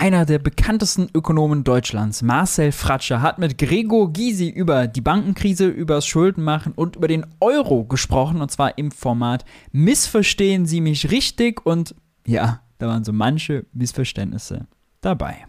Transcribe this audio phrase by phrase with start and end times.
[0.00, 5.96] Einer der bekanntesten Ökonomen Deutschlands, Marcel Fratscher, hat mit Gregor Gysi über die Bankenkrise, über
[5.96, 8.40] das Schuldenmachen und über den Euro gesprochen.
[8.40, 11.66] Und zwar im Format Missverstehen Sie mich richtig?
[11.66, 11.94] Und
[12.26, 14.66] ja, da waren so manche Missverständnisse
[15.02, 15.44] dabei.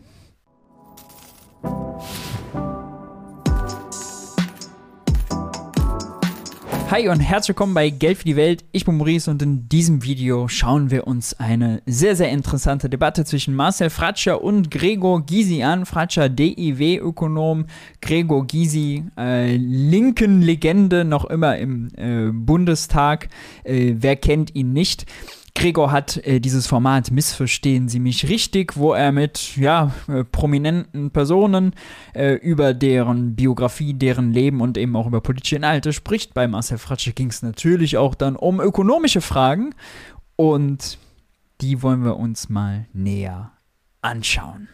[6.91, 8.65] Hi und herzlich willkommen bei Geld für die Welt.
[8.73, 13.23] Ich bin Maurice und in diesem Video schauen wir uns eine sehr, sehr interessante Debatte
[13.23, 15.85] zwischen Marcel Fratscher und Gregor Gysi an.
[15.85, 17.67] Fratscher DIW-Ökonom,
[18.01, 23.29] Gregor Gysi, äh, linken Legende, noch immer im äh, Bundestag.
[23.63, 25.05] Äh, wer kennt ihn nicht?
[25.53, 31.11] Gregor hat äh, dieses Format Missverstehen Sie mich richtig, wo er mit ja, äh, prominenten
[31.11, 31.73] Personen
[32.13, 36.33] äh, über deren Biografie, deren Leben und eben auch über politische Inhalte spricht.
[36.33, 39.75] Bei Marcel Fratsche ging es natürlich auch dann um ökonomische Fragen
[40.35, 40.97] und
[41.61, 43.51] die wollen wir uns mal näher
[44.01, 44.67] anschauen.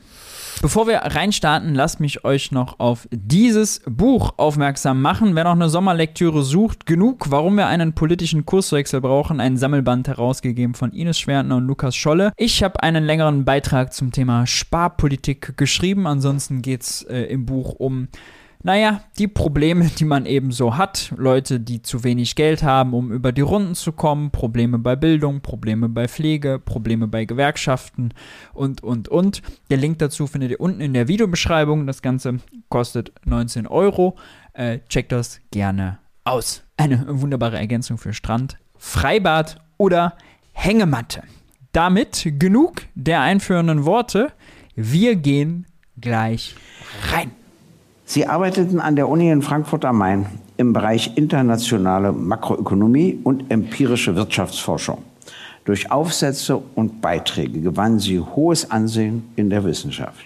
[0.60, 5.36] Bevor wir reinstarten, lasst mich euch noch auf dieses Buch aufmerksam machen.
[5.36, 10.74] Wer noch eine Sommerlektüre sucht, genug, warum wir einen politischen Kurswechsel brauchen, ein Sammelband herausgegeben
[10.74, 12.32] von Ines Schwertner und Lukas Scholle.
[12.38, 16.08] Ich habe einen längeren Beitrag zum Thema Sparpolitik geschrieben.
[16.08, 18.08] Ansonsten geht es äh, im Buch um
[18.64, 21.14] naja, die Probleme, die man eben so hat.
[21.16, 24.32] Leute, die zu wenig Geld haben, um über die Runden zu kommen.
[24.32, 28.14] Probleme bei Bildung, Probleme bei Pflege, Probleme bei Gewerkschaften
[28.54, 29.42] und, und, und.
[29.70, 31.86] Der Link dazu findet ihr unten in der Videobeschreibung.
[31.88, 34.18] Das Ganze kostet 19 Euro.
[34.54, 36.64] Äh, checkt das gerne aus.
[36.78, 40.18] Eine wunderbare Ergänzung für Strand, Freibad oder
[40.54, 41.24] Hängematte.
[41.72, 44.32] Damit genug der einführenden Worte.
[44.76, 45.68] Wir gehen
[46.00, 46.56] gleich
[47.12, 47.32] rein.
[48.10, 54.16] Sie arbeiteten an der Uni in Frankfurt am Main im Bereich internationale Makroökonomie und empirische
[54.16, 55.04] Wirtschaftsforschung.
[55.66, 60.24] Durch Aufsätze und Beiträge gewannen sie hohes Ansehen in der Wissenschaft.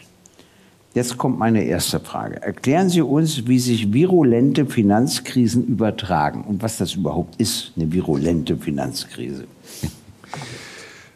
[0.94, 2.40] Jetzt kommt meine erste Frage.
[2.44, 8.58] Erklären Sie uns, wie sich virulente Finanzkrisen übertragen und was das überhaupt ist, eine virulente
[8.58, 9.46] Finanzkrise.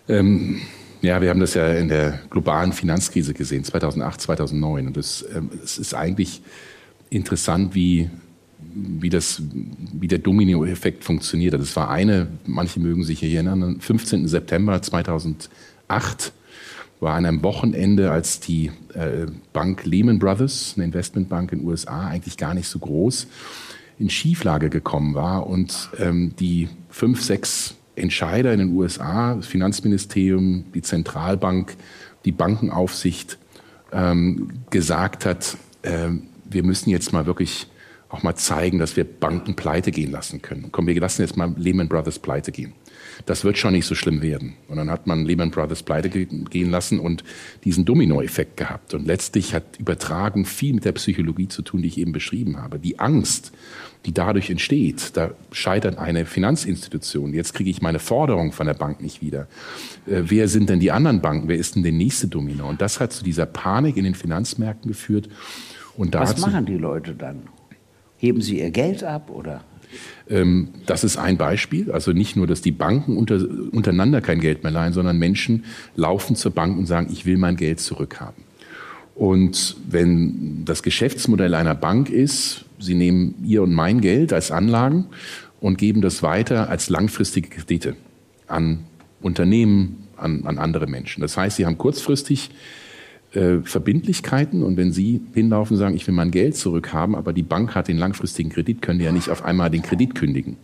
[0.08, 0.62] Ähm,
[1.06, 4.88] ja, wir haben das ja in der globalen Finanzkrise gesehen, 2008, 2009.
[4.88, 6.42] Und es, ähm, es ist eigentlich
[7.10, 8.10] interessant, wie,
[8.74, 9.42] wie, das,
[9.94, 11.54] wie der Dominoeffekt funktioniert.
[11.54, 14.28] Das war eine, manche mögen sich hier erinnern, am 15.
[14.28, 16.34] September 2008
[17.00, 22.08] war an einem Wochenende, als die äh, Bank Lehman Brothers, eine Investmentbank in den USA,
[22.08, 23.28] eigentlich gar nicht so groß,
[24.00, 30.66] in Schieflage gekommen war und ähm, die fünf, sechs Entscheider in den USA, das Finanzministerium,
[30.74, 31.76] die Zentralbank,
[32.26, 33.38] die Bankenaufsicht
[33.92, 36.10] ähm, gesagt hat, äh,
[36.50, 37.68] wir müssen jetzt mal wirklich
[38.10, 40.70] auch mal zeigen, dass wir Banken pleite gehen lassen können.
[40.72, 42.74] Komm, wir lassen jetzt mal Lehman Brothers pleite gehen.
[43.26, 44.54] Das wird schon nicht so schlimm werden.
[44.68, 47.24] Und dann hat man Lehman Brothers pleite gehen lassen und
[47.64, 48.94] diesen Dominoeffekt gehabt.
[48.94, 52.80] Und letztlich hat Übertragung viel mit der Psychologie zu tun, die ich eben beschrieben habe.
[52.80, 53.52] Die Angst
[54.06, 55.18] die dadurch entsteht.
[55.18, 57.34] Da scheitert eine Finanzinstitution.
[57.34, 59.48] Jetzt kriege ich meine Forderung von der Bank nicht wieder.
[60.06, 61.48] Äh, wer sind denn die anderen Banken?
[61.48, 62.68] Wer ist denn der nächste Domino?
[62.68, 65.30] Und das hat zu dieser Panik in den Finanzmärkten geführt.
[65.98, 67.44] Und Was machen die Leute dann?
[68.18, 69.64] Heben sie ihr Geld ab oder?
[70.30, 71.92] Ähm, das ist ein Beispiel.
[71.92, 73.36] Also nicht nur, dass die Banken unter,
[73.72, 77.56] untereinander kein Geld mehr leihen, sondern Menschen laufen zur Bank und sagen, ich will mein
[77.56, 78.44] Geld zurückhaben.
[79.16, 85.06] Und wenn das Geschäftsmodell einer Bank ist, sie nehmen ihr und mein Geld als Anlagen
[85.62, 87.96] und geben das weiter als langfristige Kredite
[88.48, 88.80] an
[89.22, 91.22] Unternehmen, an, an andere Menschen.
[91.22, 92.52] Das heißt, sie haben kurzfristig
[93.36, 97.44] äh, Verbindlichkeiten und wenn Sie hinlaufen und sagen, ich will mein Geld zurückhaben, aber die
[97.44, 100.58] Bank hat den langfristigen Kredit, können die ja nicht auf einmal den Kredit kündigen.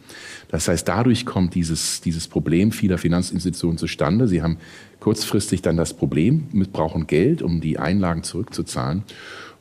[0.50, 4.28] Das heißt, dadurch kommt dieses, dieses Problem vieler Finanzinstitutionen zustande.
[4.28, 4.58] Sie haben
[5.00, 9.04] kurzfristig dann das Problem, brauchen Geld, um die Einlagen zurückzuzahlen.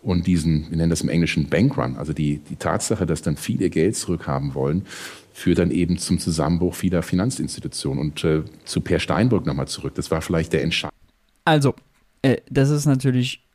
[0.02, 3.68] Und diesen, wir nennen das im Englischen Bankrun, also die, die Tatsache, dass dann viele
[3.68, 4.86] Geld zurückhaben wollen,
[5.32, 8.00] führt dann eben zum Zusammenbruch vieler Finanzinstitutionen.
[8.00, 10.96] Und äh, zu Per Steinbrück nochmal zurück, das war vielleicht der Entscheidung.
[11.44, 11.74] Also,
[12.22, 13.46] äh, das ist natürlich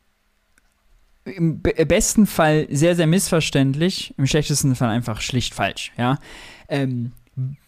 [1.24, 6.18] im besten Fall sehr, sehr missverständlich, im schlechtesten Fall einfach schlicht falsch, ja.
[6.68, 7.12] Ähm,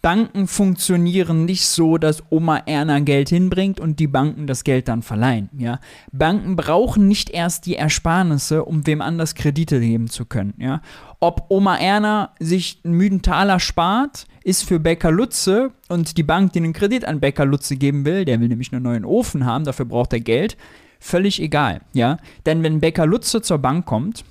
[0.00, 5.02] Banken funktionieren nicht so, dass Oma Erna Geld hinbringt und die Banken das Geld dann
[5.02, 5.50] verleihen.
[5.58, 5.78] Ja?
[6.10, 10.54] Banken brauchen nicht erst die Ersparnisse, um wem anders Kredite geben zu können.
[10.56, 10.80] Ja?
[11.20, 16.54] Ob Oma Erna sich einen müden Taler spart, ist für Bäcker Lutze und die Bank,
[16.54, 19.64] die einen Kredit an Bäcker Lutze geben will, der will nämlich einen neuen Ofen haben,
[19.64, 20.56] dafür braucht er Geld,
[20.98, 21.80] völlig egal.
[21.92, 22.18] Ja?
[22.46, 24.24] Denn wenn Bäcker Lutze zur Bank kommt,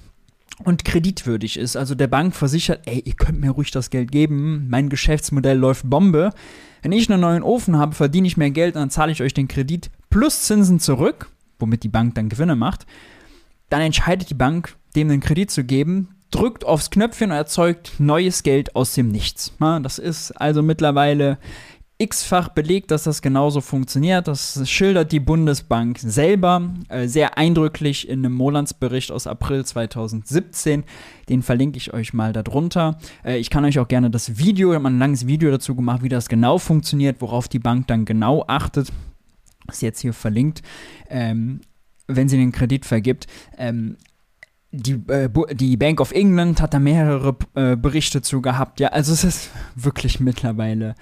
[0.64, 1.76] und kreditwürdig ist.
[1.76, 5.90] Also der Bank versichert, ey, ihr könnt mir ruhig das Geld geben, mein Geschäftsmodell läuft
[5.90, 6.32] Bombe.
[6.82, 9.48] Wenn ich einen neuen Ofen habe, verdiene ich mehr Geld dann zahle ich euch den
[9.48, 11.30] Kredit plus Zinsen zurück.
[11.60, 12.86] womit die Bank dann Gewinne macht,
[13.70, 18.44] dann entscheidet die Bank, dem einen Kredit zu geben, drückt aufs Knöpfchen und erzeugt neues
[18.44, 19.54] Geld aus dem Nichts.
[19.60, 21.38] Das ist also mittlerweile
[22.00, 24.28] x-fach belegt, dass das genauso funktioniert.
[24.28, 30.84] Das schildert die Bundesbank selber äh, sehr eindrücklich in einem Monatsbericht aus April 2017.
[31.28, 32.98] Den verlinke ich euch mal darunter.
[33.26, 36.04] Äh, ich kann euch auch gerne das Video, ich habe ein langes Video dazu gemacht,
[36.04, 38.92] wie das genau funktioniert, worauf die Bank dann genau achtet.
[39.68, 40.62] Ist jetzt hier verlinkt.
[41.10, 41.62] Ähm,
[42.08, 43.28] wenn sie den Kredit vergibt.
[43.58, 43.98] Ähm,
[44.72, 48.80] die, äh, die Bank of England hat da mehrere äh, Berichte zu gehabt.
[48.80, 50.96] Ja, also es ist wirklich mittlerweile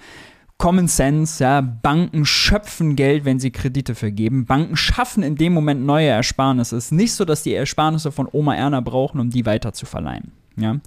[0.58, 4.46] Common Sense, ja, Banken schöpfen Geld, wenn sie Kredite vergeben.
[4.46, 6.76] Banken schaffen in dem Moment neue Ersparnisse.
[6.76, 9.84] Es ist nicht so, dass die Ersparnisse von Oma Erna brauchen, um die weiter zu
[9.84, 10.32] verleihen.
[10.56, 10.80] Ja.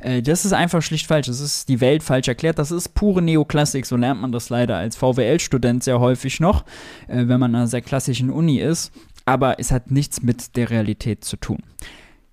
[0.00, 1.26] Äh, das ist einfach schlicht falsch.
[1.28, 2.58] Das ist die Welt falsch erklärt.
[2.58, 3.86] Das ist pure Neoklassik.
[3.86, 6.64] So lernt man das leider als VWL-Student sehr häufig noch,
[7.08, 8.92] äh, wenn man an einer sehr klassischen Uni ist.
[9.24, 11.58] Aber es hat nichts mit der Realität zu tun.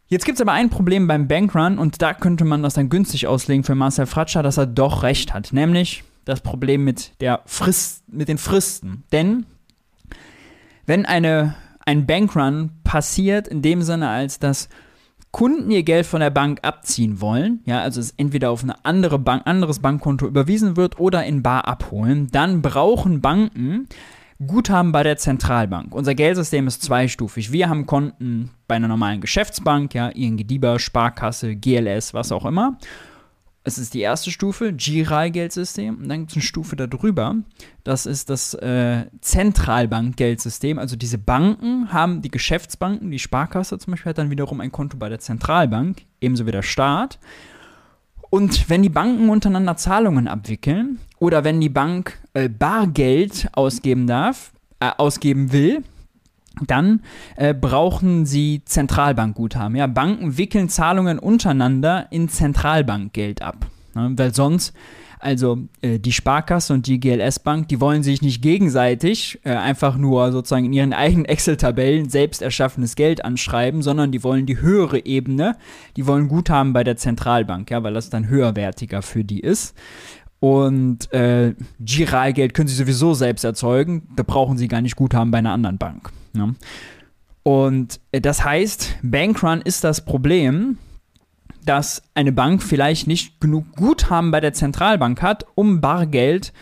[0.08, 3.26] Jetzt gibt es aber ein Problem beim Bankrun und da könnte man das dann günstig
[3.26, 5.54] auslegen für Marcel Fratscher, dass er doch recht hat.
[5.54, 9.04] Nämlich, das Problem mit, der Frist, mit den Fristen.
[9.12, 9.46] Denn
[10.86, 11.56] wenn eine,
[11.86, 14.70] ein Bankrun passiert, in dem Sinne, als dass
[15.32, 19.18] Kunden ihr Geld von der Bank abziehen wollen, ja, also es entweder auf ein andere
[19.18, 23.88] Bank, anderes Bankkonto überwiesen wird oder in Bar abholen, dann brauchen Banken
[24.46, 25.96] Guthaben bei der Zentralbank.
[25.96, 27.52] Unser Geldsystem ist zweistufig.
[27.52, 32.78] Wir haben Konten bei einer normalen Geschäftsbank, ja, ING DIBA, Sparkasse, GLS, was auch immer.
[33.66, 35.98] Es ist die erste Stufe, Giral-Geldsystem.
[35.98, 37.36] Und dann gibt es eine Stufe darüber.
[37.86, 40.78] Das ist das äh, Zentralbank-Geldsystem.
[40.78, 44.98] Also diese Banken haben, die Geschäftsbanken, die Sparkasse zum Beispiel, hat dann wiederum ein Konto
[44.98, 47.20] bei der Zentralbank, ebenso wie der Staat.
[48.30, 54.52] Und wenn die Banken untereinander Zahlungen abwickeln oder wenn die Bank äh, Bargeld ausgeben darf,
[54.82, 55.84] äh, ausgeben will,
[56.68, 57.02] dann
[57.36, 59.76] äh, brauchen sie Zentralbankguthaben.
[59.76, 63.68] Ja, Banken wickeln Zahlungen untereinander in Zentralbankgeld ab.
[63.96, 64.12] Ne?
[64.16, 64.74] Weil sonst,
[65.20, 70.32] also äh, die Sparkasse und die GLS-Bank, die wollen sich nicht gegenseitig äh, einfach nur
[70.32, 75.56] sozusagen in ihren eigenen Excel-Tabellen selbst erschaffenes Geld anschreiben, sondern die wollen die höhere Ebene,
[75.98, 79.76] die wollen Guthaben bei der Zentralbank, ja, weil das dann höherwertiger für die ist.
[80.40, 85.38] Und äh, Giralgeld können sie sowieso selbst erzeugen, da brauchen sie gar nicht Guthaben bei
[85.38, 86.12] einer anderen Bank.
[86.34, 86.56] Ne?
[87.44, 90.78] Und äh, das heißt, Bankrun ist das Problem,
[91.66, 96.54] dass eine Bank vielleicht nicht genug Guthaben bei der Zentralbank hat, um Bargeld,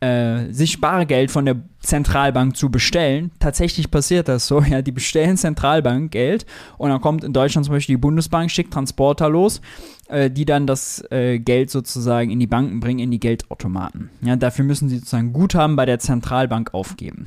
[0.00, 3.30] äh, sich Bargeld von der Zentralbank zu bestellen.
[3.38, 6.46] Tatsächlich passiert das so, ja, die bestellen Zentralbankgeld
[6.78, 9.60] und dann kommt in Deutschland zum Beispiel die Bundesbank, schickt Transporter los,
[10.08, 14.10] äh, die dann das äh, Geld sozusagen in die Banken bringen, in die Geldautomaten.
[14.20, 17.26] Ja, dafür müssen sie sozusagen Guthaben bei der Zentralbank aufgeben.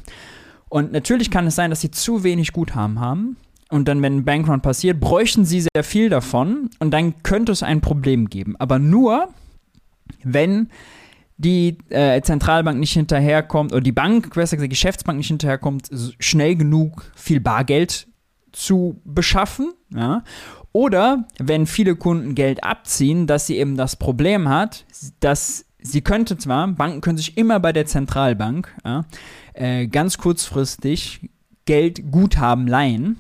[0.70, 3.38] Und natürlich kann es sein, dass sie zu wenig Guthaben haben.
[3.70, 6.70] Und dann, wenn ein Bankrun passiert, bräuchten sie sehr viel davon.
[6.80, 8.56] Und dann könnte es ein Problem geben.
[8.58, 9.30] Aber nur,
[10.24, 10.70] wenn
[11.38, 15.90] die äh, Zentralbank nicht hinterherkommt, oder die Bank, besser gesagt, die Geschäftsbank nicht hinterherkommt,
[16.20, 18.08] schnell genug viel Bargeld
[18.52, 19.72] zu beschaffen.
[19.94, 20.24] Ja?
[20.72, 24.86] Oder wenn viele Kunden Geld abziehen, dass sie eben das Problem hat,
[25.20, 29.06] dass sie könnte zwar, Banken können sich immer bei der Zentralbank ja,
[29.54, 31.30] äh, ganz kurzfristig
[31.66, 33.18] Geld Guthaben leihen.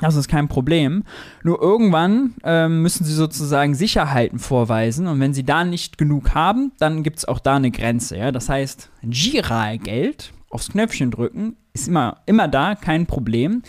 [0.00, 1.02] Das ist kein Problem.
[1.42, 6.72] Nur irgendwann äh, müssen sie sozusagen Sicherheiten vorweisen und wenn sie da nicht genug haben,
[6.78, 8.16] dann gibt es auch da eine Grenze.
[8.16, 8.30] Ja?
[8.30, 13.62] Das heißt, Giralgeld aufs Knöpfchen drücken ist immer, immer da, kein Problem.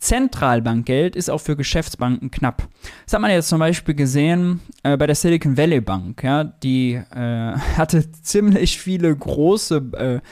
[0.00, 2.68] Zentralbankgeld ist auch für Geschäftsbanken knapp.
[3.04, 6.22] Das hat man jetzt zum Beispiel gesehen äh, bei der Silicon Valley Bank.
[6.22, 7.04] Ja, die äh,
[7.76, 10.22] hatte ziemlich viele große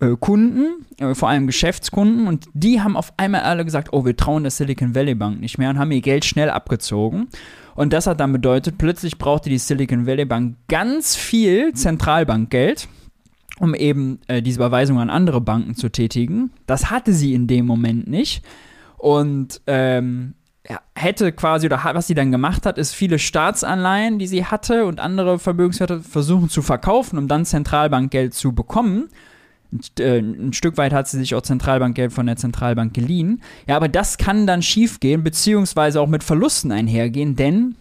[0.00, 4.04] äh, äh Kunden, äh, vor allem Geschäftskunden, und die haben auf einmal alle gesagt, oh,
[4.04, 7.28] wir trauen der Silicon Valley Bank nicht mehr und haben ihr Geld schnell abgezogen.
[7.74, 12.88] Und das hat dann bedeutet, plötzlich brauchte die Silicon Valley Bank ganz viel Zentralbankgeld
[13.60, 16.50] um eben äh, diese Überweisung an andere Banken zu tätigen.
[16.66, 18.42] Das hatte sie in dem Moment nicht.
[19.04, 20.32] Und ähm,
[20.94, 24.98] hätte quasi, oder was sie dann gemacht hat, ist viele Staatsanleihen, die sie hatte und
[24.98, 29.10] andere Vermögenswerte versuchen zu verkaufen, um dann Zentralbankgeld zu bekommen.
[29.98, 33.42] Äh, ein Stück weit hat sie sich auch Zentralbankgeld von der Zentralbank geliehen.
[33.66, 37.76] Ja, aber das kann dann schiefgehen, beziehungsweise auch mit Verlusten einhergehen, denn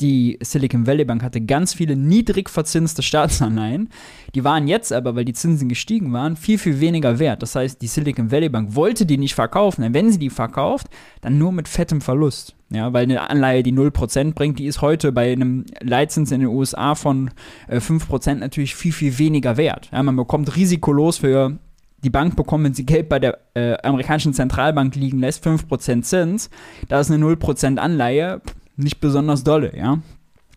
[0.00, 3.90] die Silicon Valley Bank hatte ganz viele niedrig verzinste Staatsanleihen.
[4.34, 7.42] Die waren jetzt aber, weil die Zinsen gestiegen waren, viel, viel weniger wert.
[7.42, 9.82] Das heißt, die Silicon Valley Bank wollte die nicht verkaufen.
[9.82, 10.88] Denn wenn sie die verkauft,
[11.20, 12.54] dann nur mit fettem Verlust.
[12.72, 16.48] Ja, weil eine Anleihe, die 0% bringt, die ist heute bei einem Leitzins in den
[16.48, 17.30] USA von
[17.66, 19.88] äh, 5% natürlich viel, viel weniger wert.
[19.92, 21.58] Ja, man bekommt risikolos für
[22.02, 26.48] die Bank bekommt, wenn sie Geld bei der äh, amerikanischen Zentralbank liegen lässt, 5% Zins.
[26.88, 28.40] Da ist eine 0% Anleihe
[28.80, 29.98] nicht besonders dolle, ja.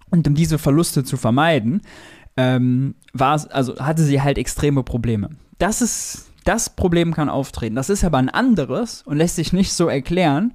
[0.10, 1.82] Und um diese Verluste zu vermeiden,
[2.38, 5.30] ähm, also hatte sie halt extreme Probleme.
[5.58, 7.76] Das ist, das Problem kann auftreten.
[7.76, 10.54] Das ist aber ein anderes und lässt sich nicht so erklären,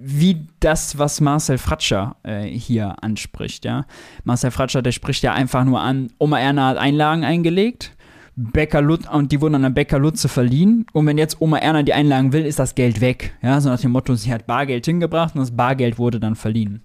[0.00, 3.64] wie das, was Marcel Fratscher äh, hier anspricht.
[3.64, 3.86] Ja?
[4.24, 7.96] Marcel Fratscher, der spricht ja einfach nur an, Oma Erna hat Einlagen eingelegt,
[8.40, 10.86] Becker Lut und die wurden an der Becker Lutze verliehen.
[10.92, 13.34] Und wenn jetzt Oma Erna die Einlagen will, ist das Geld weg.
[13.42, 16.80] Ja, so nach dem Motto, sie hat Bargeld hingebracht und das Bargeld wurde dann verliehen.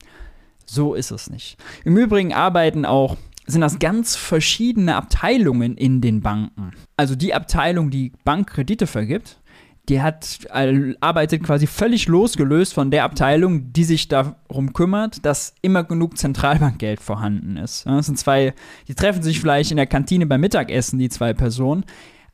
[0.66, 1.58] So ist es nicht.
[1.86, 6.72] Im Übrigen arbeiten auch sind das ganz verschiedene Abteilungen in den Banken.
[6.96, 9.42] Also die Abteilung, die Bankkredite vergibt,
[9.90, 15.54] die hat, äh, arbeitet quasi völlig losgelöst von der Abteilung, die sich darum kümmert, dass
[15.62, 17.86] immer genug Zentralbankgeld vorhanden ist.
[17.86, 18.54] Das sind zwei,
[18.88, 21.84] die treffen sich vielleicht in der Kantine beim Mittagessen, die zwei Personen.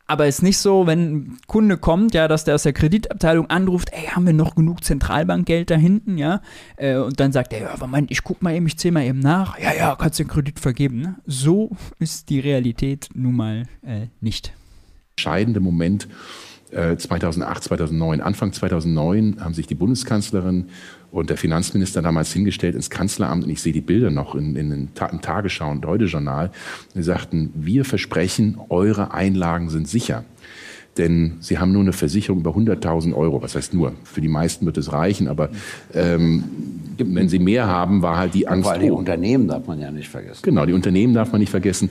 [0.06, 3.48] Aber es ist nicht so, wenn ein Kunde kommt, ja, dass der aus der Kreditabteilung
[3.48, 6.42] anruft, ey, haben wir noch genug Zentralbankgeld da hinten, ja?
[6.78, 9.20] Äh, und dann sagt er, ja, Moment, ich guck mal eben, ich zähle mal eben
[9.20, 9.60] nach.
[9.60, 11.02] Ja, ja, kannst den Kredit vergeben.
[11.02, 11.16] Ne?
[11.28, 14.52] So ist die Realität nun mal äh, nicht.
[15.16, 16.08] Entscheidende Moment
[16.72, 18.22] 2008, äh, 2009.
[18.22, 20.66] Anfang 2009 haben sich die Bundeskanzlerin
[21.12, 24.70] und der Finanzminister damals hingestellt ins Kanzleramt und ich sehe die Bilder noch in, in
[24.70, 26.52] den Ta im Tagesschau und Heute-Journal.
[26.94, 30.24] Sie sagten, wir versprechen, eure Einlagen sind sicher.
[30.98, 33.42] Denn sie haben nur eine Versicherung über 100.000 Euro.
[33.42, 33.94] Was heißt nur?
[34.04, 35.50] Für die meisten wird es reichen, aber
[35.94, 36.44] ähm,
[36.98, 38.70] wenn sie mehr haben, war halt die Angst.
[38.70, 40.42] Weil die Unternehmen darf man ja nicht vergessen.
[40.44, 41.90] Genau, die Unternehmen darf man nicht vergessen.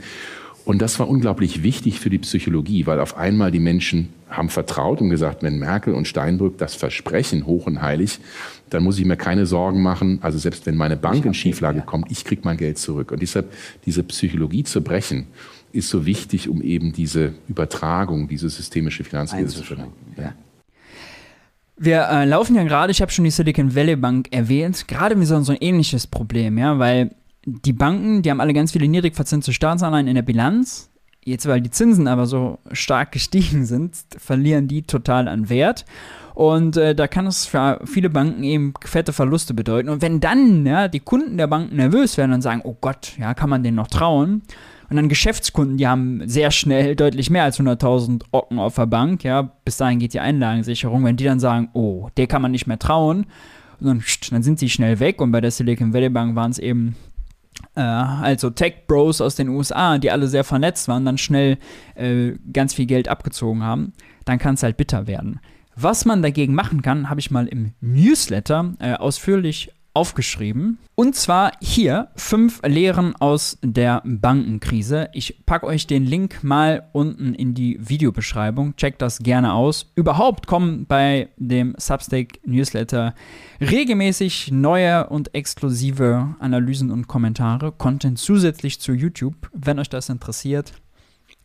[0.69, 5.01] Und das war unglaublich wichtig für die Psychologie, weil auf einmal die Menschen haben vertraut
[5.01, 8.21] und gesagt, wenn Merkel und Steinbrück das versprechen, hoch und heilig,
[8.69, 10.19] dann muss ich mir keine Sorgen machen.
[10.21, 13.13] Also selbst wenn meine Bank in Schieflage kommt, ich kriege mein Geld zurück.
[13.13, 13.51] Und deshalb
[13.87, 15.29] diese Psychologie zu brechen,
[15.73, 19.95] ist so wichtig, um eben diese Übertragung, diese systemische Finanzkrise zu verhindern.
[20.19, 20.35] Ja.
[21.79, 25.29] Wir äh, laufen ja gerade, ich habe schon die Silicon Valley Bank erwähnt, gerade mit
[25.29, 27.13] so, so ein ähnliches Problem, ja, weil
[27.65, 30.91] die Banken, die haben alle ganz viele niedrig verzinste Staatsanleihen in der Bilanz.
[31.25, 35.85] Jetzt, weil die Zinsen aber so stark gestiegen sind, verlieren die total an Wert.
[36.35, 39.89] Und äh, da kann es für viele Banken eben fette Verluste bedeuten.
[39.89, 43.35] Und wenn dann ja, die Kunden der Banken nervös werden und sagen, oh Gott, ja,
[43.35, 44.43] kann man denen noch trauen?
[44.89, 49.23] Und dann Geschäftskunden, die haben sehr schnell deutlich mehr als 100.000 Ocken auf der Bank,
[49.23, 51.05] ja, bis dahin geht die Einlagensicherung.
[51.05, 53.27] Wenn die dann sagen, oh, der kann man nicht mehr trauen,
[53.81, 55.21] dann, dann sind sie schnell weg.
[55.21, 56.97] Und bei der Silicon Valley Bank waren es eben
[57.79, 61.59] äh, also Tech-Bros aus den USA, die alle sehr vernetzt waren, dann schnell
[61.95, 63.93] äh, ganz viel Geld abgezogen haben,
[64.25, 65.41] dann kann es halt bitter werden.
[65.77, 70.79] Was man dagegen machen kann, habe ich mal im Newsletter äh, ausführlich aufgeschrieben.
[70.95, 75.09] Und zwar hier fünf Lehren aus der Bankenkrise.
[75.13, 78.77] Ich packe euch den Link mal unten in die Videobeschreibung.
[78.77, 79.91] Checkt das gerne aus.
[79.97, 83.13] Überhaupt kommen bei dem Substack Newsletter
[83.61, 87.73] regelmäßig neue und exklusive Analysen und Kommentare.
[87.73, 89.51] Content zusätzlich zu YouTube.
[89.53, 90.75] Wenn euch das interessiert,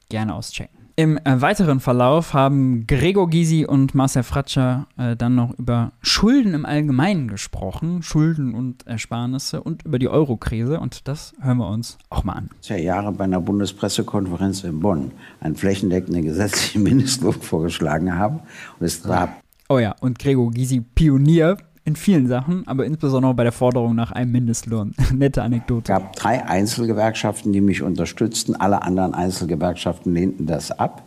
[0.09, 0.82] gerne auschecken.
[0.95, 6.53] Im äh, weiteren Verlauf haben Gregor Gysi und Marcel Fratscher äh, dann noch über Schulden
[6.53, 11.97] im Allgemeinen gesprochen, Schulden und Ersparnisse und über die Eurokrise und das hören wir uns
[12.11, 12.49] auch mal an.
[12.61, 18.41] Ja Jahre bei einer Bundespressekonferenz in Bonn einen flächendeckenden gesetzlichen Mindestlohn vorgeschlagen habe
[18.79, 23.43] und es gab Oh ja, und Gregor Gysi Pionier in vielen Sachen, aber insbesondere bei
[23.43, 24.93] der Forderung nach einem Mindestlohn.
[25.13, 25.91] Nette Anekdote.
[25.91, 28.55] Es gab drei Einzelgewerkschaften, die mich unterstützten.
[28.55, 31.03] Alle anderen Einzelgewerkschaften lehnten das ab.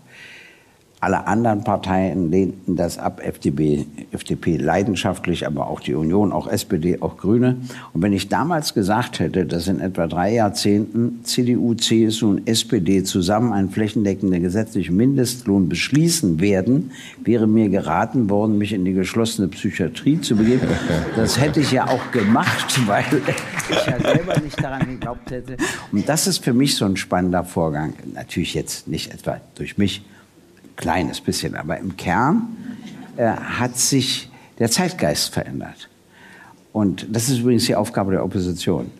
[1.07, 7.01] Alle anderen Parteien lehnten das ab, FDP, FDP leidenschaftlich, aber auch die Union, auch SPD,
[7.01, 7.59] auch Grüne.
[7.93, 13.05] Und wenn ich damals gesagt hätte, dass in etwa drei Jahrzehnten CDU, CSU und SPD
[13.05, 16.91] zusammen einen flächendeckenden gesetzlichen Mindestlohn beschließen werden,
[17.23, 20.67] wäre mir geraten worden, mich in die geschlossene Psychiatrie zu begeben.
[21.15, 23.05] Das hätte ich ja auch gemacht, weil
[23.71, 25.57] ich ja selber nicht daran geglaubt hätte.
[25.93, 27.93] Und das ist für mich so ein spannender Vorgang.
[28.13, 30.03] Natürlich jetzt nicht etwa durch mich,
[30.77, 32.49] kleines bisschen, aber im Kern
[33.17, 35.89] äh, hat sich der Zeitgeist verändert.
[36.73, 38.91] Und das ist übrigens die Aufgabe der Opposition.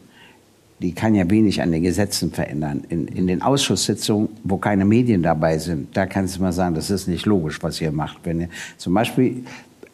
[0.81, 2.85] Die kann ja wenig an den Gesetzen verändern.
[2.89, 6.91] In, in den Ausschusssitzungen, wo keine Medien dabei sind, da kannst du mal sagen, das
[6.91, 8.19] ist nicht logisch, was ihr macht.
[8.25, 9.45] Wenn ihr zum Beispiel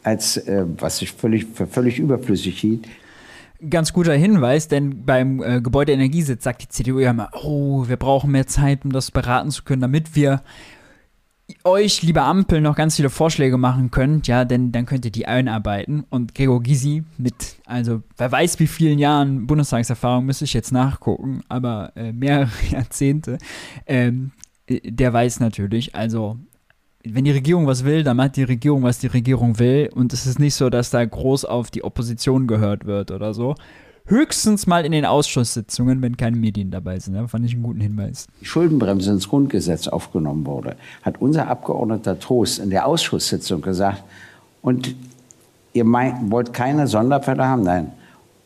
[0.02, 2.86] als, äh, was ich völlig, für völlig überflüssig hielt,
[3.70, 8.32] ganz guter Hinweis, denn beim äh, Gebäudeenergiesitz sagt die CDU ja immer, oh, wir brauchen
[8.32, 10.42] mehr Zeit, um das beraten zu können, damit wir
[11.64, 15.26] euch, liebe Ampel, noch ganz viele Vorschläge machen könnt, ja, denn dann könnt ihr die
[15.26, 16.04] einarbeiten.
[16.11, 21.42] Und Gregor Gysi mit, also wer weiß wie vielen Jahren Bundestagserfahrung, müsste ich jetzt nachgucken,
[21.49, 23.38] aber äh, mehrere Jahrzehnte,
[23.87, 24.32] ähm,
[24.68, 26.38] der weiß natürlich, also
[27.04, 29.90] wenn die Regierung was will, dann macht die Regierung, was die Regierung will.
[29.92, 33.56] Und es ist nicht so, dass da groß auf die Opposition gehört wird oder so.
[34.06, 37.14] Höchstens mal in den Ausschusssitzungen, wenn keine Medien dabei sind.
[37.14, 38.26] Da fand ich einen guten Hinweis.
[38.40, 44.02] Die Schuldenbremse ins Grundgesetz aufgenommen wurde, hat unser Abgeordneter Trost in der Ausschusssitzung gesagt.
[44.61, 44.94] Und
[45.73, 47.62] ihr meint, wollt keine Sonderfälle haben?
[47.62, 47.92] Nein.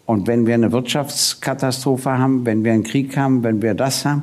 [0.04, 4.22] Und wenn wir eine Wirtschaftskatastrophe haben, wenn wir einen Krieg haben, wenn wir das haben.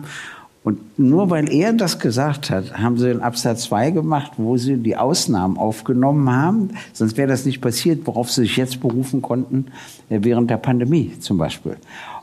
[0.63, 4.77] Und nur weil er das gesagt hat, haben sie in Absatz 2 gemacht, wo sie
[4.77, 6.70] die Ausnahmen aufgenommen haben.
[6.93, 9.67] Sonst wäre das nicht passiert, worauf sie sich jetzt berufen konnten,
[10.10, 11.75] äh, während der Pandemie zum Beispiel.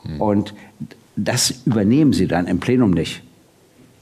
[0.03, 0.21] Mhm.
[0.21, 0.53] Und
[1.15, 3.21] das übernehmen sie dann im Plenum nicht.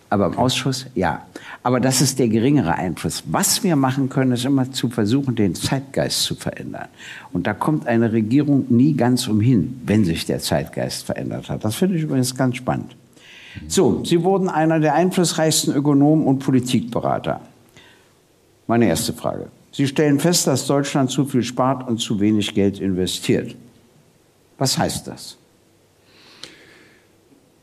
[0.10, 1.24] Aber im Ausschuss, ja.
[1.62, 3.24] Aber das ist der geringere Einfluss.
[3.28, 6.88] Was wir machen können, ist immer zu versuchen, den Zeitgeist zu verändern.
[7.32, 11.64] Und da kommt eine Regierung nie ganz umhin, wenn sich der Zeitgeist verändert hat.
[11.64, 12.96] Das finde ich übrigens ganz spannend.
[13.68, 17.42] So, Sie wurden einer der einflussreichsten Ökonomen und Politikberater.
[18.68, 19.48] Meine erste Frage.
[19.72, 23.56] Sie stellen fest, dass Deutschland zu viel spart und zu wenig Geld investiert.
[24.58, 25.38] Was heißt das?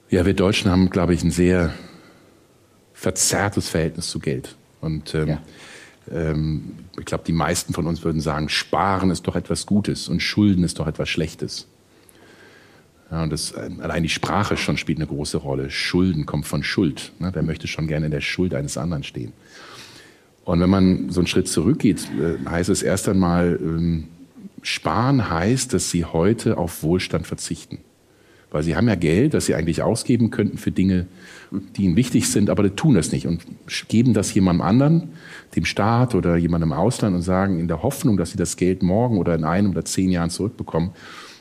[0.08, 1.72] Ja, wir Deutschen haben, glaube ich, ein sehr
[2.92, 4.56] verzerrtes Verhältnis zu Geld.
[4.80, 5.38] Und ähm, ja.
[6.12, 10.20] ähm, ich glaube, die meisten von uns würden sagen, Sparen ist doch etwas Gutes und
[10.20, 11.66] Schulden ist doch etwas Schlechtes.
[13.10, 15.70] Ja, und das, allein die Sprache schon spielt eine große Rolle.
[15.70, 17.12] Schulden kommt von Schuld.
[17.18, 17.30] Ne?
[17.32, 19.32] Wer möchte schon gerne in der Schuld eines anderen stehen?
[20.44, 24.04] Und wenn man so einen Schritt zurückgeht, äh, heißt es erst einmal, ähm,
[24.62, 27.78] sparen heißt, dass sie heute auf Wohlstand verzichten.
[28.50, 31.06] Weil sie haben ja Geld, das sie eigentlich ausgeben könnten für Dinge,
[31.50, 33.44] die ihnen wichtig sind, aber die tun das nicht und
[33.88, 35.08] geben das jemandem anderen,
[35.54, 38.82] dem Staat oder jemandem im Ausland und sagen in der Hoffnung, dass sie das Geld
[38.82, 40.90] morgen oder in einem oder zehn Jahren zurückbekommen,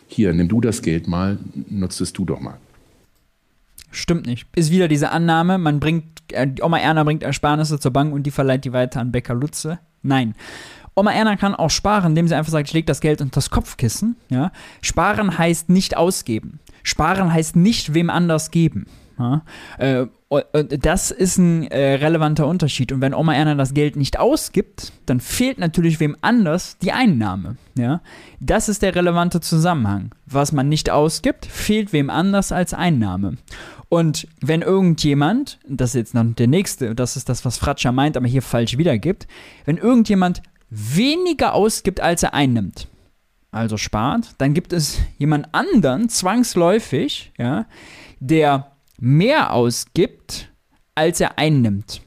[0.08, 1.38] hier, nimm du das Geld mal,
[1.70, 2.58] nutzt es du doch mal.
[3.92, 4.48] Stimmt nicht.
[4.56, 8.32] Ist wieder diese Annahme, man bringt, äh, Oma Erna bringt Ersparnisse zur Bank und die
[8.32, 9.80] verleiht die weiter an Bäcker Lutze.
[10.02, 10.36] Nein.
[10.96, 13.50] Oma Erna kann auch sparen, indem sie einfach sagt, ich lege das Geld unter das
[13.50, 14.16] Kopfkissen.
[14.30, 14.52] Ja?
[14.82, 16.60] Sparen heißt nicht ausgeben.
[16.84, 18.86] Sparen heißt nicht wem anders geben.
[19.18, 19.44] Ja?
[19.78, 20.08] Äh,
[20.80, 22.92] das ist ein äh, relevanter Unterschied.
[22.92, 27.58] Und wenn Oma Erna das Geld nicht ausgibt, dann fehlt natürlich wem anders die Einnahme.
[27.78, 28.02] Ja?
[28.40, 30.14] Das ist der relevante Zusammenhang.
[30.26, 33.38] Was man nicht ausgibt, fehlt wem anders als Einnahme.
[33.88, 38.18] Und wenn irgendjemand, das ist jetzt noch der nächste, das ist das, was Fratscher meint,
[38.18, 39.28] aber hier falsch wiedergibt,
[39.66, 42.88] wenn irgendjemand weniger ausgibt, als er einnimmt,
[43.52, 47.68] also spart, dann gibt es jemand anderen zwangsläufig, ja,
[48.20, 50.52] der mehr ausgibt,
[50.96, 52.02] als er einnimmt.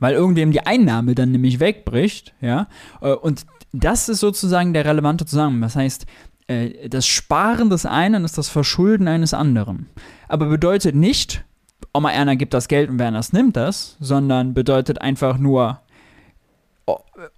[0.00, 2.68] Weil irgendwem die Einnahme dann nämlich wegbricht, ja.
[3.00, 5.62] Äh, und das ist sozusagen der relevante Zusammenhang.
[5.62, 6.06] Das heißt,
[6.48, 9.88] äh, das Sparen des einen ist das Verschulden eines anderen.
[10.28, 11.44] Aber bedeutet nicht,
[11.94, 15.80] Oma Erna gibt das Geld und wer anders nimmt das, sondern bedeutet einfach nur,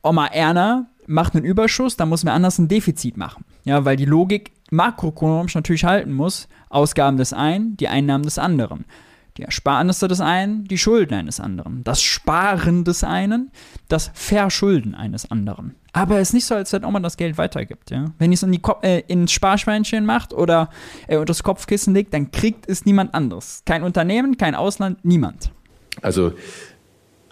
[0.02, 3.44] Oma Erna macht einen Überschuss, dann muss wer anders ein Defizit machen.
[3.64, 8.84] Ja, weil die Logik makroökonomisch natürlich halten muss, Ausgaben des einen, die Einnahmen des anderen.
[9.36, 11.82] Die Ersparnisse des einen, die Schulden eines anderen.
[11.82, 13.50] Das Sparen des einen,
[13.88, 15.74] das Verschulden eines anderen.
[15.92, 17.90] Aber es ist nicht so, als wenn Oma das Geld weitergibt.
[17.90, 18.06] Ja?
[18.18, 20.70] Wenn ich es in die äh, ins Sparschweinchen macht oder
[21.08, 23.62] äh, unter das Kopfkissen legt, dann kriegt es niemand anderes.
[23.66, 25.50] Kein Unternehmen, kein Ausland, niemand.
[26.00, 26.32] Also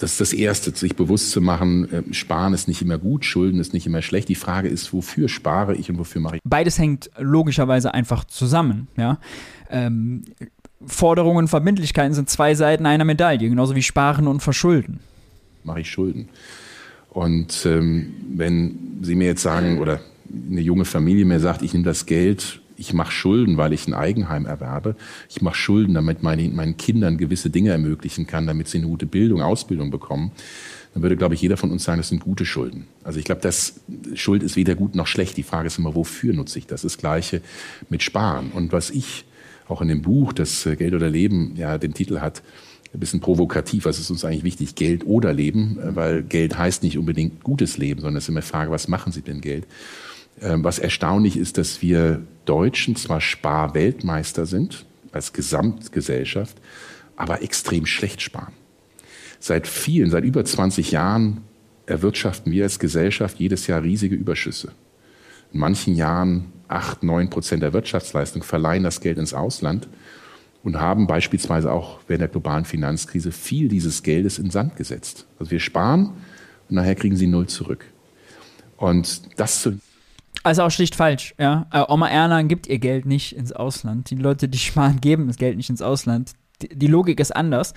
[0.02, 3.60] das ist das Erste, sich bewusst zu machen, ähm, sparen ist nicht immer gut, Schulden
[3.60, 4.28] ist nicht immer schlecht.
[4.28, 6.40] Die Frage ist, wofür spare ich und wofür mache ich?
[6.44, 8.88] Beides hängt logischerweise einfach zusammen.
[8.96, 9.18] Ja?
[9.70, 10.22] Ähm,
[10.84, 14.98] Forderungen und Verbindlichkeiten sind zwei Seiten einer Medaille, genauso wie Sparen und Verschulden.
[15.62, 16.28] Mache ich Schulden.
[17.10, 20.00] Und ähm, wenn Sie mir jetzt sagen, oder
[20.50, 23.94] eine junge Familie mir sagt, ich nehme das Geld ich mache Schulden, weil ich ein
[23.94, 24.96] Eigenheim erwerbe.
[25.30, 29.06] Ich mache Schulden, damit meine, meinen Kindern gewisse Dinge ermöglichen kann, damit sie eine gute
[29.06, 30.32] Bildung, Ausbildung bekommen.
[30.92, 32.86] Dann würde, glaube ich, jeder von uns sagen, das sind gute Schulden.
[33.04, 33.80] Also ich glaube, das
[34.14, 35.36] Schuld ist weder gut noch schlecht.
[35.36, 36.82] Die Frage ist immer, wofür nutze ich das?
[36.82, 37.40] Das Gleiche
[37.88, 38.50] mit Sparen.
[38.50, 39.24] Und was ich
[39.68, 42.42] auch in dem Buch, das äh, Geld oder Leben, ja, den Titel hat,
[42.92, 43.84] ein bisschen provokativ.
[43.84, 44.74] Was ist uns eigentlich wichtig?
[44.74, 45.78] Geld oder Leben?
[45.78, 48.88] Äh, weil Geld heißt nicht unbedingt gutes Leben, sondern es ist immer die Frage, was
[48.88, 49.66] machen Sie denn Geld?
[50.40, 56.56] Ähm, was erstaunlich ist, dass wir Deutschen zwar Sparweltmeister sind, als Gesamtgesellschaft,
[57.16, 58.52] aber extrem schlecht sparen.
[59.38, 61.42] Seit vielen, seit über 20 Jahren
[61.86, 64.72] erwirtschaften wir als Gesellschaft jedes Jahr riesige Überschüsse.
[65.52, 69.88] In manchen Jahren acht, neun Prozent der Wirtschaftsleistung verleihen das Geld ins Ausland
[70.62, 75.26] und haben beispielsweise auch während der globalen Finanzkrise viel dieses Geldes in Sand gesetzt.
[75.38, 76.12] Also wir sparen
[76.68, 77.84] und nachher kriegen sie null zurück.
[78.76, 79.78] Und das zu
[80.42, 81.66] also auch schlicht falsch, ja.
[81.72, 84.10] Äh, Oma Erna gibt ihr Geld nicht ins Ausland.
[84.10, 86.32] Die Leute, die sparen, geben das Geld nicht ins Ausland.
[86.60, 87.74] die Logik ist anders.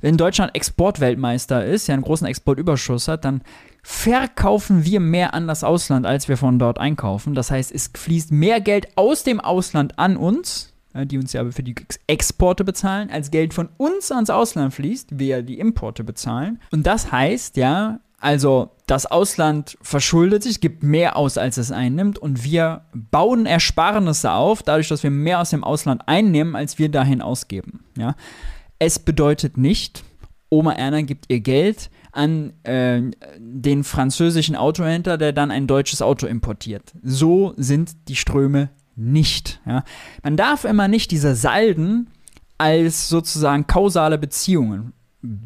[0.00, 3.42] Wenn Deutschland Exportweltmeister ist, ja einen großen Exportüberschuss hat, dann
[3.82, 7.34] verkaufen wir mehr an das Ausland, als wir von dort einkaufen.
[7.34, 11.62] Das heißt, es fließt mehr Geld aus dem Ausland an uns, die uns ja für
[11.62, 11.74] die
[12.06, 16.60] Exporte bezahlen, als Geld von uns ans Ausland fließt, wir die Importe bezahlen.
[16.70, 22.18] Und das heißt ja, also das Ausland verschuldet sich, gibt mehr aus, als es einnimmt
[22.18, 26.88] und wir bauen Ersparnisse auf, dadurch, dass wir mehr aus dem Ausland einnehmen, als wir
[26.88, 27.84] dahin ausgeben.
[27.96, 28.16] Ja?
[28.78, 30.02] Es bedeutet nicht,
[30.50, 33.02] Oma Erna gibt ihr Geld an äh,
[33.38, 36.94] den französischen Autohändler, der dann ein deutsches Auto importiert.
[37.02, 39.60] So sind die Ströme nicht.
[39.64, 39.84] Ja?
[40.24, 42.10] Man darf immer nicht diese Salden
[42.56, 44.92] als sozusagen kausale Beziehungen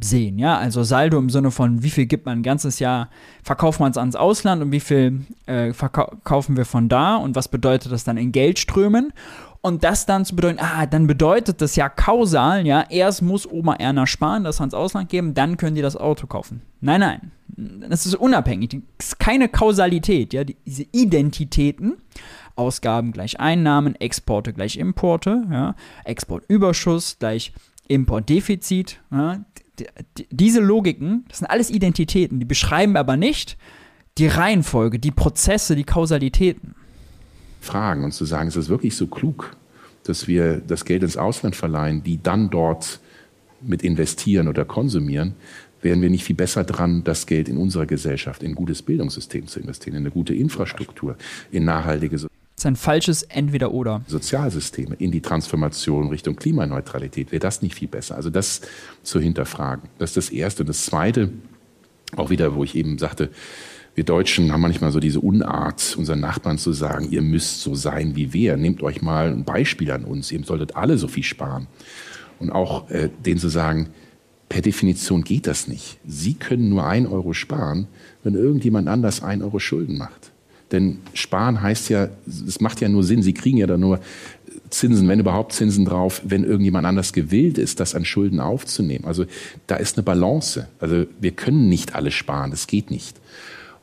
[0.01, 3.09] sehen, ja, also Saldo im Sinne von, wie viel gibt man ein ganzes Jahr,
[3.43, 7.49] verkauft man es ans Ausland und wie viel äh, verkaufen wir von da und was
[7.49, 9.13] bedeutet das dann in Geldströmen?
[9.65, 13.77] Und das dann zu bedeuten, ah, dann bedeutet das ja kausal, ja, erst muss Oma
[13.77, 16.63] Erna sparen, das ans Ausland geben, dann können die das Auto kaufen.
[16.81, 17.31] Nein, nein,
[17.89, 21.95] das ist unabhängig, das ist keine Kausalität, ja, diese Identitäten,
[22.57, 27.53] Ausgaben gleich Einnahmen, Exporte gleich Importe, ja, Exportüberschuss gleich
[27.87, 29.45] Importdefizit, ja,
[30.31, 33.57] diese Logiken, das sind alles Identitäten, die beschreiben aber nicht
[34.19, 36.75] die Reihenfolge, die Prozesse, die Kausalitäten.
[37.61, 39.57] Fragen und zu sagen, ist es wirklich so klug,
[40.05, 43.01] dass wir das Geld ins Ausland verleihen, die dann dort
[43.61, 45.35] mit investieren oder konsumieren,
[45.81, 49.47] wären wir nicht viel besser dran, das Geld in unserer Gesellschaft, in ein gutes Bildungssystem
[49.47, 51.17] zu investieren, in eine gute Infrastruktur,
[51.51, 52.19] in nachhaltige
[52.57, 54.03] ist ein falsches Entweder-Oder.
[54.07, 57.33] Sozialsysteme, in die Transformation Richtung Klimaneutralität.
[57.33, 58.17] Wäre das nicht viel besser?
[58.17, 58.61] Also das
[59.03, 59.89] zu hinterfragen.
[59.99, 60.63] Das ist das Erste.
[60.63, 61.31] Und das Zweite,
[62.17, 63.31] auch wieder, wo ich eben sagte,
[63.95, 68.17] wir Deutschen haben manchmal so diese Unart, unseren Nachbarn zu sagen, ihr müsst so sein
[68.17, 68.57] wie wir.
[68.57, 70.33] Nehmt euch mal ein Beispiel an uns.
[70.33, 71.67] Ihr solltet alle so viel sparen.
[72.39, 73.91] Und auch äh, denen zu sagen,
[74.49, 75.99] per Definition geht das nicht.
[76.07, 77.87] Sie können nur ein Euro sparen,
[78.23, 80.32] wenn irgendjemand anders ein Euro Schulden macht.
[80.73, 84.01] Denn sparen heißt ja, es macht ja nur Sinn, Sie kriegen ja da nur
[84.71, 89.05] Zinsen, wenn überhaupt Zinsen drauf, wenn irgendjemand anders gewillt ist, das an Schulden aufzunehmen.
[89.05, 89.27] Also
[89.67, 90.69] da ist eine Balance.
[90.81, 93.21] Also wir können nicht alle sparen, das geht nicht.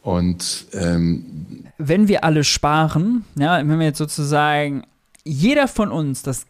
[0.02, 4.84] Und ähm, wenn wir alle sparen, ja, wenn wir jetzt sozusagen
[5.24, 6.46] jeder von uns das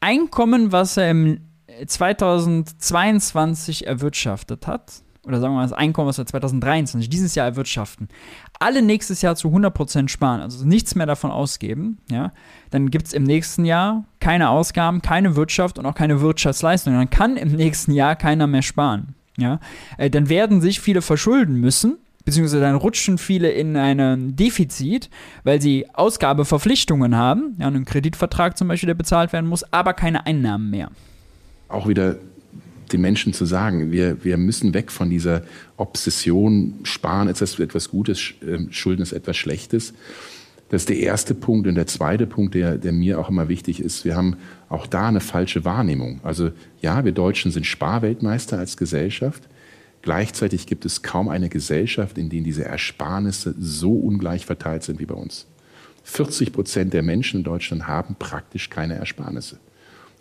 [0.00, 1.40] Einkommen, was er im
[1.86, 8.08] 2022 erwirtschaftet hat, oder sagen wir mal das Einkommen, was wir 2023, dieses Jahr erwirtschaften,
[8.58, 12.32] alle nächstes Jahr zu 100% sparen, also nichts mehr davon ausgeben, ja,
[12.70, 16.94] dann gibt es im nächsten Jahr keine Ausgaben, keine Wirtschaft und auch keine Wirtschaftsleistung.
[16.94, 19.14] Dann kann im nächsten Jahr keiner mehr sparen.
[19.36, 19.60] Ja,
[19.96, 25.08] äh, dann werden sich viele verschulden müssen, beziehungsweise dann rutschen viele in ein Defizit,
[25.44, 30.26] weil sie Ausgabeverpflichtungen haben, ja, einen Kreditvertrag zum Beispiel, der bezahlt werden muss, aber keine
[30.26, 30.90] Einnahmen mehr.
[31.68, 32.16] Auch wieder
[32.92, 35.42] den Menschen zu sagen, wir, wir müssen weg von dieser
[35.76, 39.94] Obsession, Sparen ist etwas Gutes, ähm, Schulden ist etwas Schlechtes.
[40.70, 41.66] Das ist der erste Punkt.
[41.66, 44.36] Und der zweite Punkt, der, der mir auch immer wichtig ist, wir haben
[44.68, 46.20] auch da eine falsche Wahrnehmung.
[46.22, 49.42] Also ja, wir Deutschen sind Sparweltmeister als Gesellschaft.
[50.02, 55.06] Gleichzeitig gibt es kaum eine Gesellschaft, in der diese Ersparnisse so ungleich verteilt sind wie
[55.06, 55.46] bei uns.
[56.04, 59.58] 40 Prozent der Menschen in Deutschland haben praktisch keine Ersparnisse.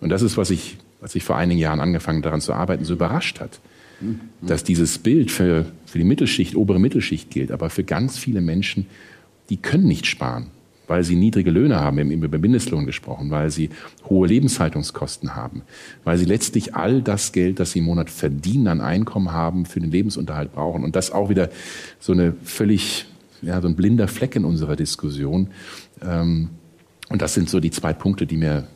[0.01, 2.93] Und das ist, was ich als ich vor einigen Jahren angefangen daran zu arbeiten, so
[2.93, 3.59] überrascht hat.
[4.41, 8.85] Dass dieses Bild für, für die Mittelschicht, obere Mittelschicht gilt, aber für ganz viele Menschen,
[9.49, 10.47] die können nicht sparen,
[10.87, 13.69] weil sie niedrige Löhne haben, wir haben über Mindestlohn gesprochen, weil sie
[14.07, 15.63] hohe Lebenshaltungskosten haben,
[16.03, 19.79] weil sie letztlich all das Geld, das sie im Monat verdienen, an Einkommen haben, für
[19.79, 20.83] den Lebensunterhalt brauchen.
[20.83, 21.49] Und das auch wieder
[21.99, 23.05] so eine völlig,
[23.41, 25.49] ja, so ein blinder Fleck in unserer Diskussion.
[26.01, 26.49] Ähm,
[27.09, 28.67] und das sind so die zwei Punkte, die mir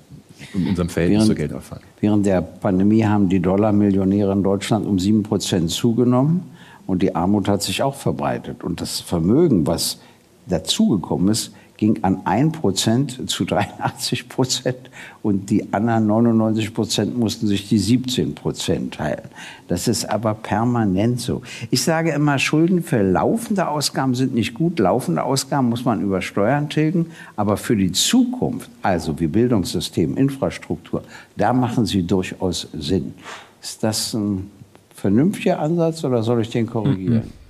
[0.53, 1.79] in unserem Verhältnis während, zur Geldausfall.
[1.99, 6.43] Während der Pandemie haben die Dollarmillionäre in Deutschland um sieben Prozent zugenommen
[6.87, 8.63] und die Armut hat sich auch verbreitet.
[8.63, 9.99] Und das Vermögen, was
[10.47, 11.53] dazugekommen ist,
[11.83, 14.89] ging an 1% zu 83 Prozent
[15.21, 19.27] und die anderen 99 Prozent mussten sich die 17 Prozent teilen.
[19.67, 21.41] Das ist aber permanent so.
[21.71, 24.79] Ich sage immer, Schulden für laufende Ausgaben sind nicht gut.
[24.79, 31.03] Laufende Ausgaben muss man über Steuern tilgen, aber für die Zukunft, also wie Bildungssystem, Infrastruktur,
[31.35, 33.13] da machen sie durchaus Sinn.
[33.61, 34.49] Ist das ein
[34.95, 37.25] vernünftiger Ansatz oder soll ich den korrigieren?
[37.25, 37.42] Mhm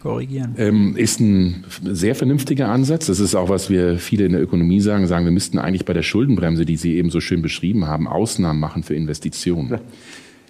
[0.00, 0.54] korrigieren?
[0.58, 3.06] Ähm, ist ein sehr vernünftiger Ansatz.
[3.06, 5.92] Das ist auch, was wir viele in der Ökonomie sagen, sagen, wir müssten eigentlich bei
[5.92, 9.78] der Schuldenbremse, die Sie eben so schön beschrieben haben, Ausnahmen machen für Investitionen.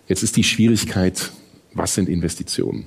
[0.08, 1.32] Jetzt ist die Schwierigkeit,
[1.74, 2.86] was sind Investitionen?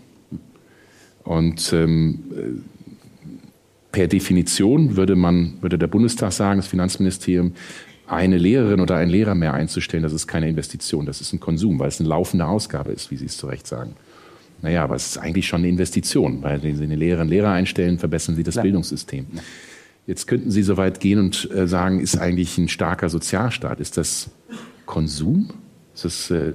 [1.23, 2.63] Und ähm,
[3.91, 7.53] per Definition würde man, würde der Bundestag sagen, das Finanzministerium,
[8.07, 11.77] eine Lehrerin oder einen Lehrer mehr einzustellen, das ist keine Investition, das ist ein Konsum,
[11.79, 13.93] weil es eine laufende Ausgabe ist, wie Sie es zu Recht sagen.
[14.61, 17.51] Naja, aber es ist eigentlich schon eine Investition, weil wenn Sie eine Lehrerin und Lehrer
[17.51, 18.63] einstellen, verbessern Sie das Klar.
[18.63, 19.25] Bildungssystem.
[20.05, 23.97] Jetzt könnten Sie so weit gehen und äh, sagen, ist eigentlich ein starker Sozialstaat, ist
[23.97, 24.31] das
[24.85, 25.49] Konsum?
[25.93, 26.53] Ist das äh,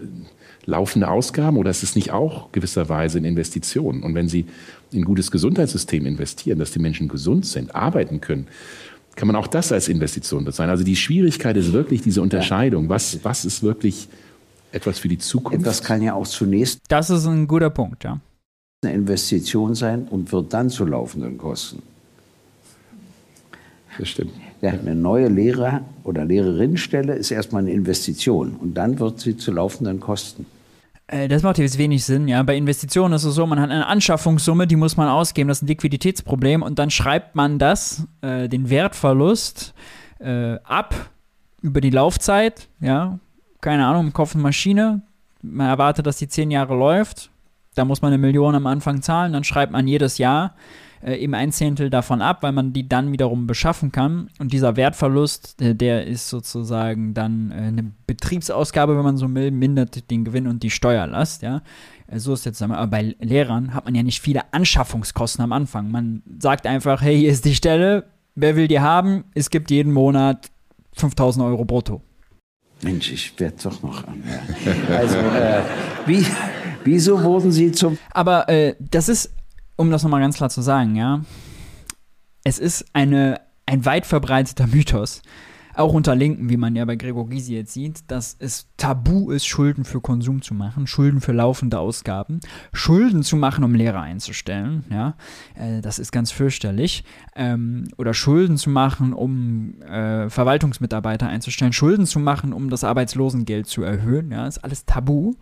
[0.67, 4.03] laufende Ausgaben oder ist es nicht auch gewisserweise eine Investition?
[4.03, 4.47] Und wenn Sie
[4.91, 8.49] in ein gutes Gesundheitssystem investieren, dass die Menschen gesund sind, arbeiten können,
[9.17, 10.71] kann man auch das als Investition bezeichnen.
[10.71, 12.89] Also die Schwierigkeit ist wirklich diese Unterscheidung.
[12.89, 14.09] Was, was ist wirklich
[14.75, 15.67] etwas für die Zukunft?
[15.67, 16.81] Das kann ja auch zunächst.
[16.89, 18.21] Das ist ein guter Punkt, ja.
[18.85, 21.83] Eine Investition sein und wird dann zu laufenden Kosten.
[23.99, 24.33] Das stimmt.
[24.61, 29.53] Ja, eine neue Lehrer- oder Lehrerinnenstelle ist erstmal eine Investition und dann wird sie zu
[29.53, 30.47] laufenden Kosten.
[31.07, 32.43] Äh, das macht jetzt wenig Sinn, ja.
[32.43, 35.63] Bei Investitionen ist es so, man hat eine Anschaffungssumme, die muss man ausgeben, das ist
[35.63, 39.75] ein Liquiditätsproblem und dann schreibt man das, äh, den Wertverlust,
[40.19, 41.11] äh, ab
[41.61, 43.19] über die Laufzeit, ja.
[43.65, 45.01] Keine Ahnung, man kauft eine Maschine,
[45.41, 47.31] man erwartet, dass die zehn Jahre läuft,
[47.75, 50.55] da muss man eine Million am Anfang zahlen, dann schreibt man jedes Jahr
[51.03, 54.29] äh, eben ein Zehntel davon ab, weil man die dann wiederum beschaffen kann.
[54.39, 59.51] Und dieser Wertverlust, äh, der ist sozusagen dann äh, eine Betriebsausgabe, wenn man so will,
[59.51, 61.63] mindert den Gewinn und die Steuerlast, ja.
[62.07, 65.91] Äh, so ist jetzt, aber bei Lehrern hat man ja nicht viele Anschaffungskosten am Anfang.
[65.91, 69.25] Man sagt einfach, hey, hier ist die Stelle, wer will die haben?
[69.33, 70.51] Es gibt jeden Monat
[70.93, 72.03] 5000 Euro brutto.
[72.85, 74.23] Mensch, ich werde doch noch an.
[74.91, 75.63] Also, äh,
[76.07, 76.25] wie,
[76.85, 77.99] wieso wurden Sie zum.
[78.13, 79.31] Aber äh, das ist
[79.77, 81.23] um das nochmal ganz klar zu sagen, ja,
[82.45, 85.23] es ist eine, ein weit verbreiteter Mythos,
[85.75, 89.47] auch unter Linken, wie man ja bei Gregor Gysi jetzt sieht, dass es tabu ist,
[89.47, 92.41] Schulden für Konsum zu machen, Schulden für laufende Ausgaben,
[92.73, 95.15] Schulden zu machen, um Lehrer einzustellen, ja,
[95.55, 102.07] äh, das ist ganz fürchterlich, ähm, oder Schulden zu machen, um äh, Verwaltungsmitarbeiter einzustellen, Schulden
[102.07, 105.35] zu machen, um das Arbeitslosengeld zu erhöhen, ja, ist alles tabu.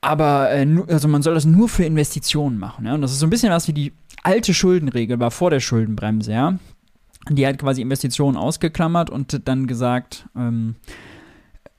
[0.00, 2.84] Aber äh, also man soll das nur für Investitionen machen.
[2.84, 2.94] Ja?
[2.94, 6.32] Und das ist so ein bisschen was wie die alte Schuldenregel war vor der Schuldenbremse,
[6.32, 6.58] ja.
[7.30, 10.76] Die hat quasi Investitionen ausgeklammert und dann gesagt, ähm,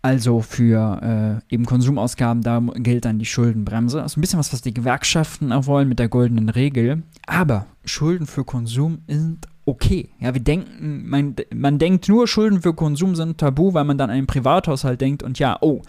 [0.01, 3.97] also für äh, eben Konsumausgaben, da gilt dann die Schuldenbremse.
[3.97, 7.01] Das ist ein bisschen was, was die Gewerkschaften auch wollen mit der goldenen Regel.
[7.25, 10.09] Aber Schulden für Konsum sind okay.
[10.19, 14.11] Ja, wir denken, man, man denkt nur, Schulden für Konsum sind tabu, weil man dann
[14.11, 15.81] an den Privathaushalt denkt und ja, oh,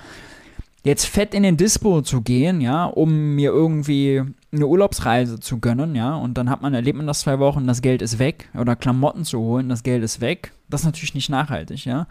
[0.87, 4.23] jetzt fett in den Dispo zu gehen, ja, um mir irgendwie
[4.53, 7.83] eine Urlaubsreise zu gönnen, ja, und dann hat man, erlebt man das zwei Wochen, das
[7.83, 11.29] Geld ist weg, oder Klamotten zu holen, das Geld ist weg, das ist natürlich nicht
[11.29, 12.07] nachhaltig, ja.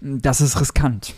[0.00, 1.12] Das ist riskant.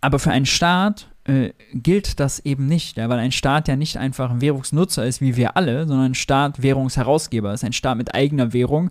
[0.00, 3.96] Aber für einen Staat äh, gilt das eben nicht, ja, weil ein Staat ja nicht
[3.96, 8.16] einfach ein Währungsnutzer ist wie wir alle, sondern ein Staat Währungsherausgeber ist, ein Staat mit
[8.16, 8.90] eigener Währung,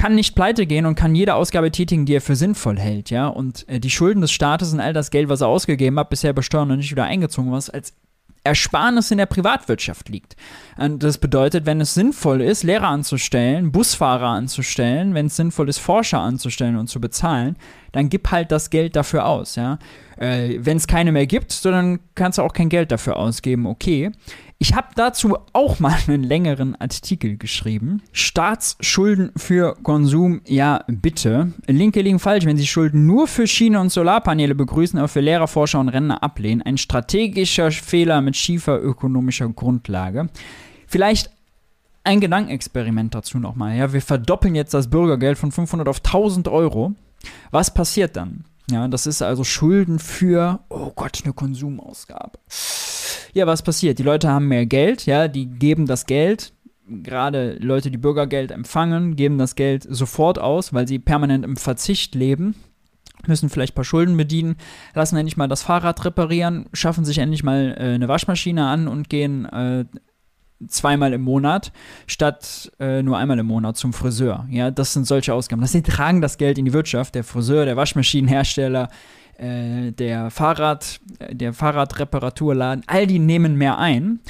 [0.00, 3.28] kann nicht pleite gehen und kann jede Ausgabe tätigen, die er für sinnvoll hält, ja.
[3.28, 6.32] Und äh, die Schulden des Staates und all das Geld, was er ausgegeben hat, bisher
[6.32, 7.92] besteuern und nicht wieder eingezogen, was als
[8.42, 10.36] Ersparnis in der Privatwirtschaft liegt.
[10.78, 15.80] Und das bedeutet, wenn es sinnvoll ist, Lehrer anzustellen, Busfahrer anzustellen, wenn es sinnvoll ist,
[15.80, 17.56] Forscher anzustellen und zu bezahlen,
[17.92, 19.78] dann gib halt das Geld dafür aus, ja.
[20.16, 24.12] Äh, wenn es keine mehr gibt, dann kannst du auch kein Geld dafür ausgeben, okay.
[24.62, 28.02] Ich habe dazu auch mal einen längeren Artikel geschrieben.
[28.12, 31.54] Staatsschulden für Konsum, ja bitte.
[31.66, 35.48] Linke liegen falsch, wenn Sie Schulden nur für Schiene und Solarpaneele begrüßen, aber für Lehrer,
[35.48, 36.60] Forscher und Rentner ablehnen.
[36.60, 40.28] Ein strategischer Fehler mit schiefer ökonomischer Grundlage.
[40.86, 41.30] Vielleicht
[42.04, 43.78] ein Gedankenexperiment dazu nochmal.
[43.78, 46.92] Ja, wir verdoppeln jetzt das Bürgergeld von 500 auf 1000 Euro.
[47.50, 48.44] Was passiert dann?
[48.70, 52.38] Ja, das ist also Schulden für, oh Gott, eine Konsumausgabe.
[53.32, 53.98] Ja, was passiert?
[53.98, 56.52] Die Leute haben mehr Geld, ja, die geben das Geld,
[57.02, 62.14] gerade Leute, die Bürgergeld empfangen, geben das Geld sofort aus, weil sie permanent im Verzicht
[62.14, 62.54] leben,
[63.26, 64.56] müssen vielleicht ein paar Schulden bedienen,
[64.94, 69.08] lassen endlich mal das Fahrrad reparieren, schaffen sich endlich mal äh, eine Waschmaschine an und
[69.08, 69.84] gehen äh,
[70.68, 71.72] zweimal im Monat
[72.06, 74.46] statt äh, nur einmal im Monat zum Friseur.
[74.50, 75.62] Ja, das sind solche Ausgaben.
[75.62, 77.14] Das, die tragen das Geld in die Wirtschaft.
[77.14, 78.88] Der Friseur, der Waschmaschinenhersteller,
[79.40, 84.20] äh, der Fahrrad, äh, der Fahrradreparaturladen, all die nehmen mehr ein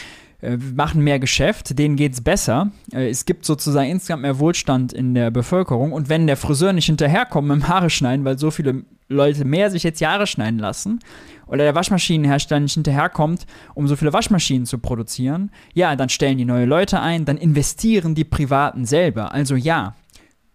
[0.40, 2.70] äh, machen mehr Geschäft, denen geht es besser.
[2.92, 5.92] Es gibt sozusagen insgesamt mehr Wohlstand in der Bevölkerung.
[5.92, 9.83] Und wenn der Friseur nicht hinterherkommt dem Haare schneiden, weil so viele Leute mehr sich
[9.83, 11.01] jetzt Jahre schneiden lassen,
[11.49, 13.44] oder der Waschmaschinenhersteller nicht hinterherkommt,
[13.75, 18.14] um so viele Waschmaschinen zu produzieren, ja, dann stellen die neue Leute ein, dann investieren
[18.14, 19.35] die Privaten selber.
[19.35, 19.96] Also ja,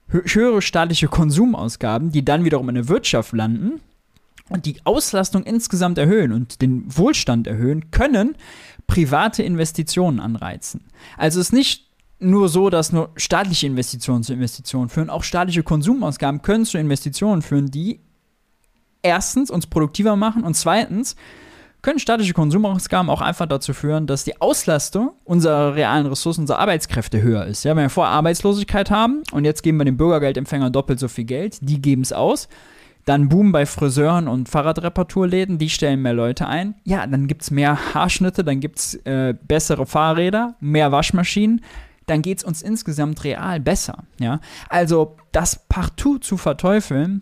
[0.07, 3.81] höhere staatliche Konsumausgaben, die dann wiederum in der Wirtschaft landen,
[4.49, 8.35] und die Auslastung insgesamt erhöhen und den Wohlstand erhöhen, können
[8.87, 10.85] private Investitionen anreizen.
[11.17, 15.09] Also es ist nicht nur so, dass nur staatliche Investitionen zu Investitionen führen.
[15.09, 17.99] Auch staatliche Konsumausgaben können zu Investitionen führen, die
[19.01, 21.15] erstens uns produktiver machen und zweitens
[21.81, 27.21] können staatliche Konsumausgaben auch einfach dazu führen, dass die Auslastung unserer realen Ressourcen, unserer Arbeitskräfte
[27.21, 27.63] höher ist.
[27.63, 31.25] Ja, wenn wir vorher Arbeitslosigkeit haben und jetzt geben wir den Bürgergeldempfängern doppelt so viel
[31.25, 32.47] Geld, die geben es aus.
[33.05, 36.73] Dann Boom bei Friseuren und Fahrradreparaturläden, die stellen mehr Leute ein.
[36.83, 41.61] Ja, dann gibt es mehr Haarschnitte, dann gibt es äh, bessere Fahrräder, mehr Waschmaschinen.
[42.07, 44.03] Dann geht es uns insgesamt real besser.
[44.19, 44.39] Ja?
[44.69, 47.21] Also das partout zu verteufeln,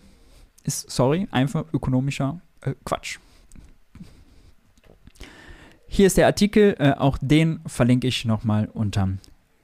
[0.63, 3.19] ist, sorry, einfach ökonomischer äh, Quatsch.
[5.87, 9.19] Hier ist der Artikel, äh, auch den verlinke ich nochmal unterm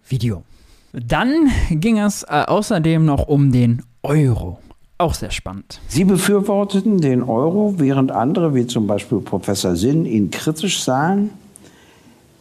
[0.07, 0.43] Video.
[0.91, 4.59] Dann ging es äh, außerdem noch um den Euro.
[5.01, 5.79] Auch sehr spannend.
[5.87, 11.29] Sie befürworteten den Euro, während andere, wie zum Beispiel Professor Sinn, ihn kritisch sahen.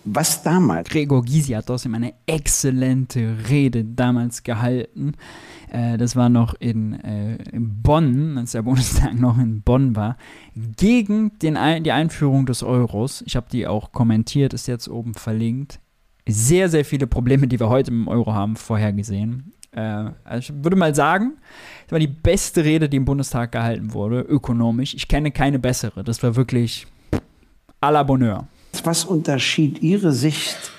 [0.04, 0.88] Was damals?
[0.88, 5.12] Gregor Gysi hat außerdem eine exzellente Rede damals gehalten.
[5.70, 10.16] Äh, das war noch in, äh, in, Bonn, als der Bundestag noch in Bonn war,
[10.56, 13.22] gegen den, die Einführung des Euros.
[13.24, 15.78] Ich habe die auch kommentiert, ist jetzt oben verlinkt.
[16.26, 19.52] Sehr, sehr viele Probleme, die wir heute im Euro haben, vorhergesehen.
[19.72, 19.80] Äh,
[20.24, 21.32] also ich würde mal sagen,
[21.84, 24.94] das war die beste Rede, die im Bundestag gehalten wurde, ökonomisch.
[24.94, 26.04] Ich kenne keine bessere.
[26.04, 26.86] Das war wirklich
[27.80, 28.46] à la Bonheur.
[28.84, 30.72] Was unterschied Ihre Sicht?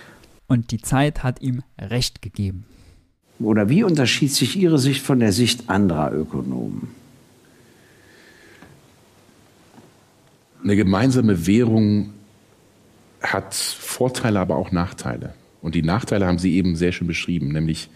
[0.47, 2.65] Und die Zeit hat ihm recht gegeben.
[3.39, 6.89] Oder wie unterschied sich Ihre Sicht von der Sicht anderer Ökonomen?
[10.63, 12.13] Eine gemeinsame Währung
[13.21, 15.34] hat Vorteile, aber auch Nachteile.
[15.62, 17.89] Und die Nachteile haben Sie eben sehr schön beschrieben, nämlich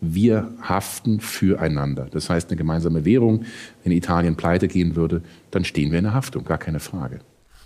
[0.00, 2.06] wir haften füreinander.
[2.10, 3.44] Das heißt, eine gemeinsame Währung,
[3.84, 7.20] wenn Italien pleite gehen würde, dann stehen wir in der Haftung, gar keine Frage.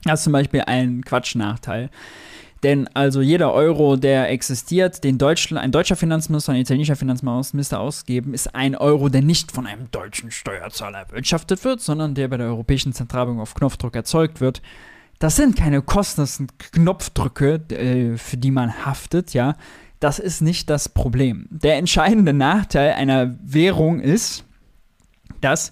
[0.05, 1.91] Das ist zum Beispiel ein Quatschnachteil.
[2.65, 8.33] Denn also jeder Euro, der existiert, den Deutschland, ein deutscher Finanzminister, ein italienischer Finanzminister ausgeben,
[8.33, 12.47] ist ein Euro, der nicht von einem deutschen Steuerzahler erwirtschaftet wird, sondern der bei der
[12.47, 14.63] Europäischen Zentralbank auf Knopfdruck erzeugt wird.
[15.19, 19.57] Das sind keine kostenlosen Knopfdrücke, äh, für die man haftet, ja.
[20.05, 21.47] Das ist nicht das Problem.
[21.49, 24.45] Der entscheidende Nachteil einer Währung ist,
[25.41, 25.71] dass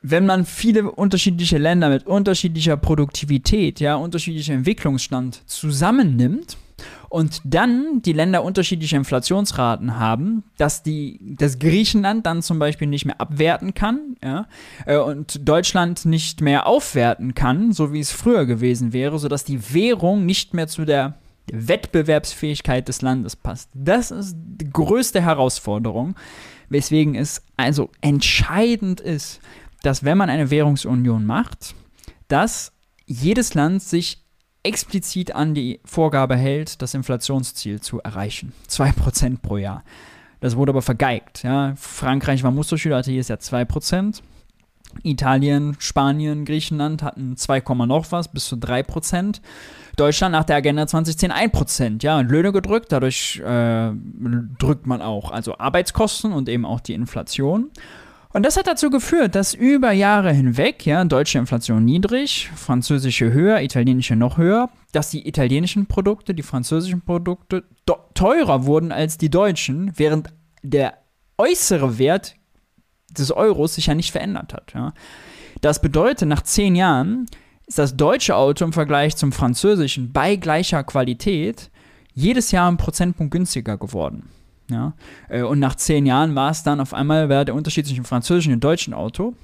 [0.00, 6.56] wenn man viele unterschiedliche Länder mit unterschiedlicher Produktivität, ja, unterschiedlicher Entwicklungsstand zusammennimmt
[7.10, 13.04] und dann die Länder unterschiedliche Inflationsraten haben, dass die, das Griechenland dann zum Beispiel nicht
[13.04, 14.46] mehr abwerten kann, ja,
[14.86, 19.74] äh, und Deutschland nicht mehr aufwerten kann, so wie es früher gewesen wäre, sodass die
[19.74, 21.18] Währung nicht mehr zu der
[21.52, 23.70] Wettbewerbsfähigkeit des Landes passt.
[23.74, 26.16] Das ist die größte Herausforderung,
[26.68, 29.40] weswegen es also entscheidend ist,
[29.82, 31.74] dass wenn man eine Währungsunion macht,
[32.28, 32.72] dass
[33.06, 34.24] jedes Land sich
[34.62, 38.52] explizit an die Vorgabe hält, das Inflationsziel zu erreichen.
[38.68, 39.84] 2% pro Jahr.
[40.40, 41.42] Das wurde aber vergeigt.
[41.42, 41.74] Ja.
[41.76, 44.22] Frankreich war Musterschüler, hatte hier ja 2%.
[45.02, 49.40] Italien, Spanien, Griechenland hatten 2, noch was, bis zu 3%.
[49.96, 53.92] Deutschland nach der Agenda 2010 1%, ja, und Löhne gedrückt, dadurch äh,
[54.58, 57.70] drückt man auch also Arbeitskosten und eben auch die Inflation.
[58.32, 63.62] Und das hat dazu geführt, dass über Jahre hinweg, ja, deutsche Inflation niedrig, französische höher,
[63.62, 67.62] italienische noch höher, dass die italienischen Produkte, die französischen Produkte
[68.14, 70.30] teurer wurden als die deutschen, während
[70.64, 70.94] der
[71.38, 72.34] äußere Wert
[73.18, 74.72] des Euros sich ja nicht verändert hat.
[74.74, 74.92] Ja.
[75.60, 77.26] Das bedeutet, nach zehn Jahren
[77.66, 81.70] ist das deutsche Auto im Vergleich zum französischen bei gleicher Qualität
[82.14, 84.28] jedes Jahr ein Prozentpunkt günstiger geworden.
[84.70, 84.94] Ja?
[85.28, 88.06] Äh, und nach zehn Jahren war es dann auf einmal, war der Unterschied zwischen dem
[88.06, 89.34] französischen und dem deutschen Auto.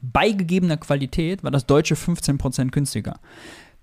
[0.00, 3.18] Bei gegebener Qualität war das deutsche 15% günstiger.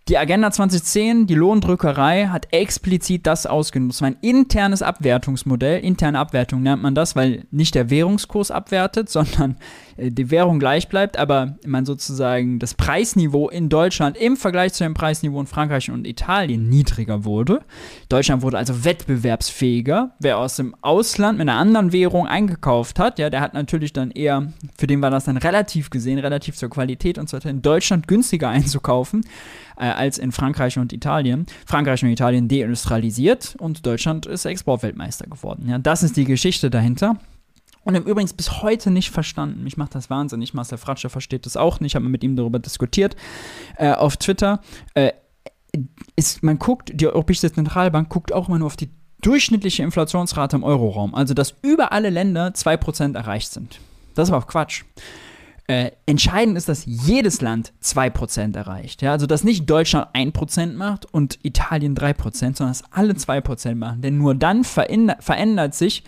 [0.08, 4.04] Die Agenda 2010, die Lohndrückerei, hat explizit das ausgenutzt.
[4.04, 5.84] Ein internes Abwertungsmodell.
[5.84, 9.56] Interne Abwertung nennt man das, weil nicht der Währungskurs abwertet, sondern
[9.98, 14.84] äh, die Währung gleich bleibt, aber man sozusagen das Preisniveau in Deutschland im Vergleich zu
[14.84, 17.62] dem Preisniveau in Frankreich und Italien niedriger wurde.
[18.08, 20.12] Deutschland wurde also wettbewerbsfähiger.
[20.20, 24.12] Wer aus dem Ausland mit einer anderen Währung eingekauft hat, ja, der hat natürlich dann
[24.12, 27.63] eher, für den war das dann relativ gesehen, relativ zur Qualität und so weiter, in
[27.63, 29.26] Deutschland günstiger einzukaufen
[29.78, 31.45] äh, als in Frankreich und Italien.
[31.66, 35.68] Frankreich und Italien deindustrialisiert und Deutschland ist Exportweltmeister geworden.
[35.70, 37.18] Ja, das ist die Geschichte dahinter.
[37.84, 39.64] Und im Übrigen bis heute nicht verstanden.
[39.64, 40.56] Mich macht das wahnsinnig.
[40.56, 41.91] Marcel Fratscher versteht das auch nicht.
[41.91, 43.16] Ich habe mit ihm darüber diskutiert
[43.78, 44.60] äh, auf Twitter.
[44.95, 45.12] Äh,
[46.16, 48.89] ist, man guckt, die Europäische Zentralbank guckt auch immer nur auf die
[49.22, 51.14] durchschnittliche Inflationsrate im Euroraum.
[51.14, 53.80] Also, dass über alle Länder 2% erreicht sind.
[54.16, 54.84] Das ist auch Quatsch.
[55.68, 59.01] Äh, entscheidend ist, dass jedes Land 2% erreicht.
[59.01, 59.13] Ja?
[59.13, 64.01] Also, dass nicht Deutschland 1% macht und Italien 3%, sondern dass alle 2% machen.
[64.01, 66.03] Denn nur dann veränder verändert sich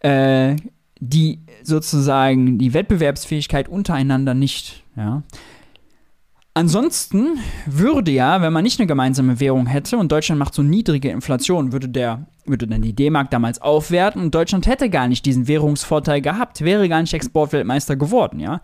[0.00, 0.56] äh,
[1.00, 4.82] die sozusagen die Wettbewerbsfähigkeit untereinander nicht.
[4.96, 5.22] Ja?
[6.58, 11.08] Ansonsten würde ja, wenn man nicht eine gemeinsame Währung hätte und Deutschland macht so niedrige
[11.08, 15.46] Inflation, würde der würde dann die D-Mark damals aufwerten und Deutschland hätte gar nicht diesen
[15.46, 18.60] Währungsvorteil gehabt, wäre gar nicht Exportweltmeister geworden, ja.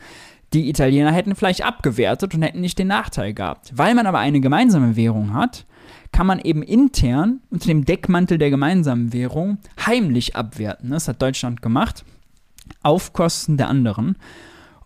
[0.52, 3.70] Die Italiener hätten vielleicht abgewertet und hätten nicht den Nachteil gehabt.
[3.76, 5.64] Weil man aber eine gemeinsame Währung hat,
[6.10, 10.90] kann man eben intern unter dem Deckmantel der gemeinsamen Währung heimlich abwerten.
[10.90, 12.04] Das hat Deutschland gemacht,
[12.82, 14.16] auf Kosten der anderen.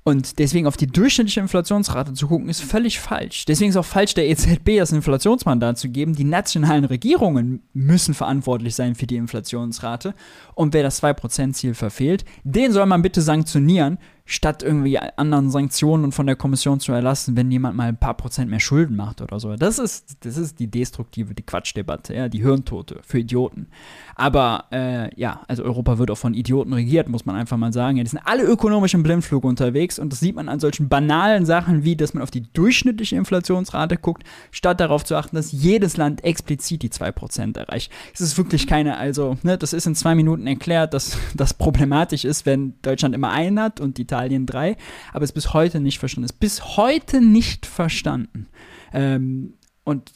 [0.09, 3.45] Und deswegen auf die durchschnittliche Inflationsrate zu gucken, ist völlig falsch.
[3.45, 6.15] Deswegen ist auch falsch, der EZB das Inflationsmandat zu geben.
[6.15, 10.15] Die nationalen Regierungen müssen verantwortlich sein für die Inflationsrate.
[10.55, 13.99] Und wer das 2%-Ziel verfehlt, den soll man bitte sanktionieren,
[14.31, 18.13] statt irgendwie anderen Sanktionen und von der Kommission zu erlassen, wenn jemand mal ein paar
[18.13, 19.57] Prozent mehr Schulden macht oder so.
[19.57, 23.69] Das ist, das ist die destruktive, die Quatschdebatte, ja, die Hirntote für Idioten.
[24.17, 27.97] Aber äh, ja, also Europa wird auch von Idioten regiert, muss man einfach mal sagen.
[27.97, 31.47] Ja, die sind alle ökonomisch im Blindflug unterwegs und das sieht man an solchen banalen
[31.47, 35.97] Sachen wie, dass man auf die durchschnittliche Inflationsrate guckt, statt darauf zu achten, dass jedes
[35.97, 37.91] Land explizit die 2% erreicht.
[38.13, 42.27] Es ist wirklich keine, also, ne, das ist in zwei Minuten erklärt, dass das problematisch
[42.27, 44.77] ist, wenn Deutschland immer einen hat und die Italien 3,
[45.13, 46.25] aber es bis heute nicht verstanden.
[46.25, 48.49] Ist bis heute nicht verstanden.
[48.93, 49.55] Ähm,
[49.85, 50.13] und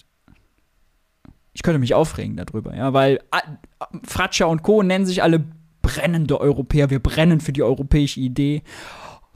[1.53, 3.21] ich könnte mich aufregen darüber, ja, weil
[4.05, 4.83] Fratscher und Co.
[4.83, 5.45] nennen sich alle
[5.83, 6.91] brennende Europäer.
[6.91, 8.63] Wir brennen für die europäische Idee.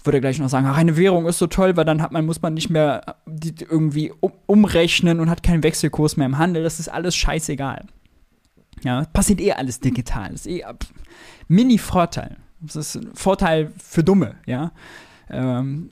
[0.02, 2.40] Würde gleich noch sagen, ach, eine Währung ist so toll, weil dann hat man, muss
[2.40, 4.12] man nicht mehr irgendwie
[4.46, 6.62] umrechnen und hat keinen Wechselkurs mehr im Handel.
[6.62, 7.86] Das ist alles scheißegal.
[8.84, 10.30] Ja, passiert eh alles digital.
[10.30, 10.64] Das ist eh
[11.48, 12.36] Mini-Vorteil.
[12.66, 14.72] Das ist ein Vorteil für Dumme, ja.
[15.30, 15.90] Ähm,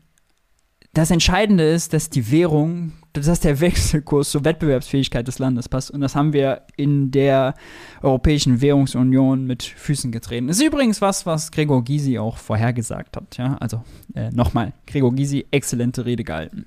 [0.94, 5.90] das Entscheidende ist, dass die Währung, dass der Wechselkurs zur Wettbewerbsfähigkeit des Landes passt.
[5.90, 7.54] Und das haben wir in der
[8.00, 10.46] Europäischen Währungsunion mit Füßen getreten.
[10.46, 13.36] Das ist übrigens was, was Gregor Gysi auch vorhergesagt hat.
[13.36, 13.56] Ja?
[13.56, 13.82] Also
[14.14, 16.64] äh, nochmal, Gregor Gysi, exzellente Rede gehalten.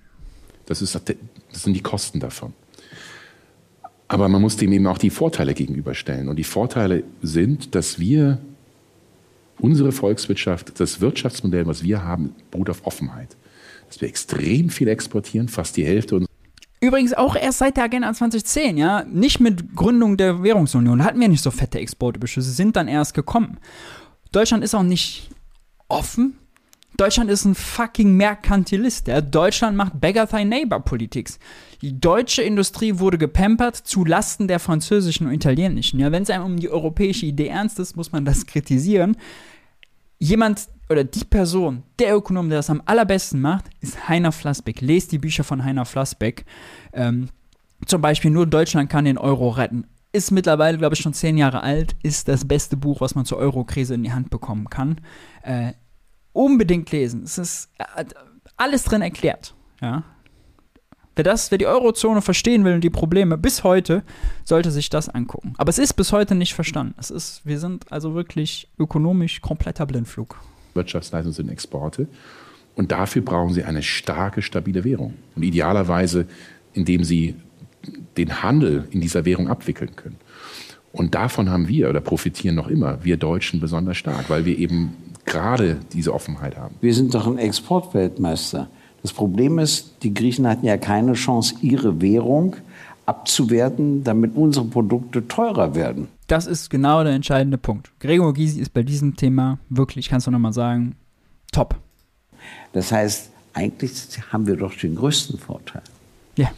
[0.66, 2.51] Das, ist, das sind die Kosten davon.
[4.10, 6.28] Aber man muss dem eben auch die Vorteile gegenüberstellen.
[6.28, 8.39] Und die Vorteile sind, dass wir
[9.60, 13.36] Unsere Volkswirtschaft, das Wirtschaftsmodell, was wir haben, beruht auf Offenheit.
[13.88, 16.28] Dass wir extrem viel exportieren, fast die Hälfte unserer
[16.80, 19.03] Übrigens auch erst seit der Agenda 2010, ja.
[19.03, 21.03] Nicht mit Gründung der Währungsunion.
[21.03, 23.58] Hatten wir nicht so fette Exportüberschüsse, sind dann erst gekommen.
[24.32, 25.30] Deutschland ist auch nicht
[25.88, 26.38] offen.
[26.95, 29.08] Deutschland ist ein fucking Merkantilist.
[29.08, 29.22] Ja?
[29.22, 31.30] Deutschland macht Beggar Thy Neighbor Politik.
[31.82, 36.00] Die deutsche Industrie wurde gepampert zu Lasten der französischen und italienischen.
[36.00, 39.18] Ja, wenn es einem um die europäische Idee ernst ist, muss man das kritisieren
[40.20, 44.82] jemand oder die Person, der Ökonom, der das am allerbesten macht, ist Heiner Flassbeck.
[44.82, 46.46] Lest die Bücher von Heiner Flassbeck.
[46.94, 47.30] Ähm,
[47.86, 49.86] zum Beispiel Nur Deutschland kann den Euro retten.
[50.14, 51.96] Ist mittlerweile, glaube ich, schon zehn Jahre alt.
[52.04, 55.02] Ist das beste Buch, was man zur Euro-Krise in die Hand bekommen kann.
[55.44, 55.74] Äh,
[56.32, 57.24] unbedingt lesen.
[57.24, 58.06] Es ist äh,
[58.56, 59.54] alles drin erklärt.
[59.82, 60.04] Ja?
[61.18, 64.03] Wer das, wer die Eurozone verstehen will und die Probleme bis heute,
[64.43, 65.55] sollte sich das angucken.
[65.57, 66.93] Aber es ist bis heute nicht verstanden.
[66.99, 70.39] Es ist, wir sind also wirklich ökonomisch kompletter Blindflug.
[70.76, 72.07] Wirtschaftsleistung sind Exporte.
[72.76, 75.15] Und dafür brauchen sie eine starke, stabile Währung.
[75.36, 76.28] Und idealerweise,
[76.74, 77.34] indem sie
[78.15, 80.18] den Handel in dieser Währung abwickeln können.
[80.91, 84.95] Und davon haben wir oder profitieren noch immer, wir Deutschen besonders stark, weil wir eben
[85.26, 86.76] gerade diese Offenheit haben.
[86.80, 88.70] Wir sind doch ein Exportweltmeister.
[89.02, 92.56] Das Problem ist, die Griechen hatten ja keine Chance, ihre Währung
[93.06, 96.10] abzuwerten, damit unsere Produkte teurer werden.
[96.28, 97.91] Das ist genau der entscheidende Punkt.
[98.00, 100.95] Gregor Gysi ist bei diesem Thema wirklich, kannst du nochmal sagen,
[101.54, 101.76] top.
[102.74, 103.93] Das heißt, eigentlich
[104.32, 105.82] haben wir doch den größten Vorteil.
[106.36, 106.52] Ja.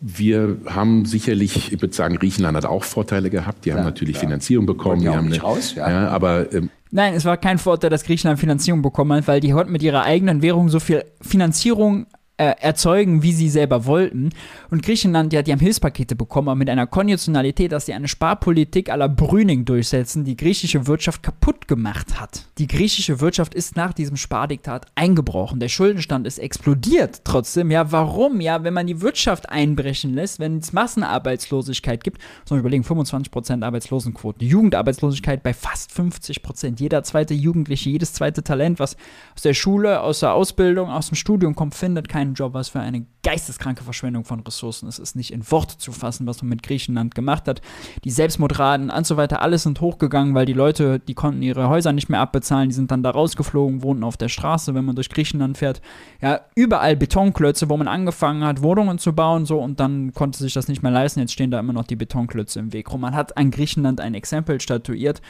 [0.00, 3.64] Wir haben sicherlich, ich würde sagen, Griechenland hat auch Vorteile gehabt.
[3.64, 4.28] Die haben natürlich klar.
[4.28, 5.00] Finanzierung bekommen.
[5.00, 5.90] Die haben nicht eine, raus, ja.
[5.90, 9.54] ja aber ähm, Nein, es war kein Vorteil, dass Griechenland Finanzierung bekommen hat, weil die
[9.54, 12.06] heute mit ihrer eigenen Währung so viel Finanzierung
[12.38, 14.30] äh, erzeugen, wie sie selber wollten.
[14.70, 18.88] Und Griechenland, ja, die haben Hilfspakete bekommen, aber mit einer Konditionalität, dass sie eine Sparpolitik
[18.88, 22.44] la Brüning durchsetzen, die griechische Wirtschaft kaputt gemacht hat.
[22.58, 25.60] Die griechische Wirtschaft ist nach diesem Spardiktat eingebrochen.
[25.60, 27.70] Der Schuldenstand ist explodiert trotzdem.
[27.70, 28.40] Ja, warum?
[28.40, 33.64] Ja, wenn man die Wirtschaft einbrechen lässt, wenn es Massenarbeitslosigkeit gibt, muss man überlegen, 25%
[33.64, 36.80] Arbeitslosenquote, Jugendarbeitslosigkeit bei fast 50%.
[36.80, 38.96] Jeder zweite Jugendliche, jedes zweite Talent, was
[39.34, 42.68] aus der Schule, aus der Ausbildung, aus dem Studium kommt, findet keinen einen Job, was
[42.68, 44.88] für eine geisteskranke Verschwendung von Ressourcen.
[44.88, 47.60] Es ist nicht in Worte zu fassen, was man mit Griechenland gemacht hat.
[48.04, 51.92] Die Selbstmordraten und so weiter, alles sind hochgegangen, weil die Leute, die konnten ihre Häuser
[51.92, 55.08] nicht mehr abbezahlen, die sind dann da rausgeflogen, wohnten auf der Straße, wenn man durch
[55.08, 55.80] Griechenland fährt.
[56.20, 60.52] Ja, überall Betonklötze, wo man angefangen hat, Wohnungen zu bauen, so und dann konnte sich
[60.52, 61.20] das nicht mehr leisten.
[61.20, 63.00] Jetzt stehen da immer noch die Betonklötze im Weg rum.
[63.00, 65.20] Man hat an Griechenland ein Exempel statuiert.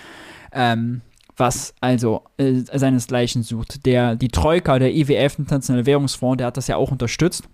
[0.53, 1.03] Ähm,
[1.37, 3.85] was also äh, seinesgleichen sucht.
[3.87, 7.45] Der, die Troika, der IWF, Internationale Währungsfonds, der hat das ja auch unterstützt.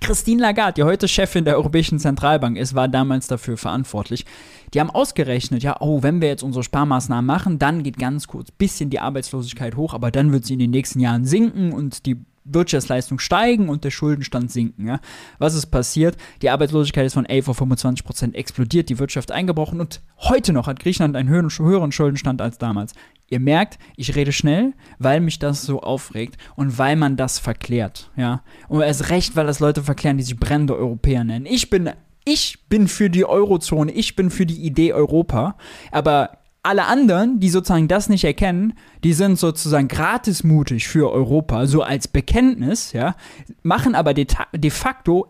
[0.00, 4.26] Christine Lagarde, die heute Chefin der Europäischen Zentralbank ist, war damals dafür verantwortlich.
[4.74, 8.50] Die haben ausgerechnet, ja, oh, wenn wir jetzt unsere Sparmaßnahmen machen, dann geht ganz kurz
[8.50, 12.04] ein bisschen die Arbeitslosigkeit hoch, aber dann wird sie in den nächsten Jahren sinken und
[12.04, 12.16] die
[12.48, 14.86] Wirtschaftsleistung steigen und der Schuldenstand sinken.
[14.86, 15.00] Ja?
[15.38, 16.16] Was ist passiert?
[16.42, 20.66] Die Arbeitslosigkeit ist von 11 auf 25 Prozent explodiert, die Wirtschaft eingebrochen und heute noch
[20.66, 22.92] hat Griechenland einen höheren, Schuldenstand als damals.
[23.28, 28.10] Ihr merkt, ich rede schnell, weil mich das so aufregt und weil man das verklärt.
[28.16, 28.42] Ja?
[28.68, 31.46] Und erst recht, weil das Leute verklären, die sich brennende Europäer nennen.
[31.46, 31.90] Ich bin
[32.28, 35.56] ich bin für die Eurozone, ich bin für die Idee Europa,
[35.92, 41.82] aber alle anderen, die sozusagen das nicht erkennen, die sind sozusagen gratismutig für Europa, so
[41.82, 43.14] als Bekenntnis, ja,
[43.62, 45.28] machen aber de, de facto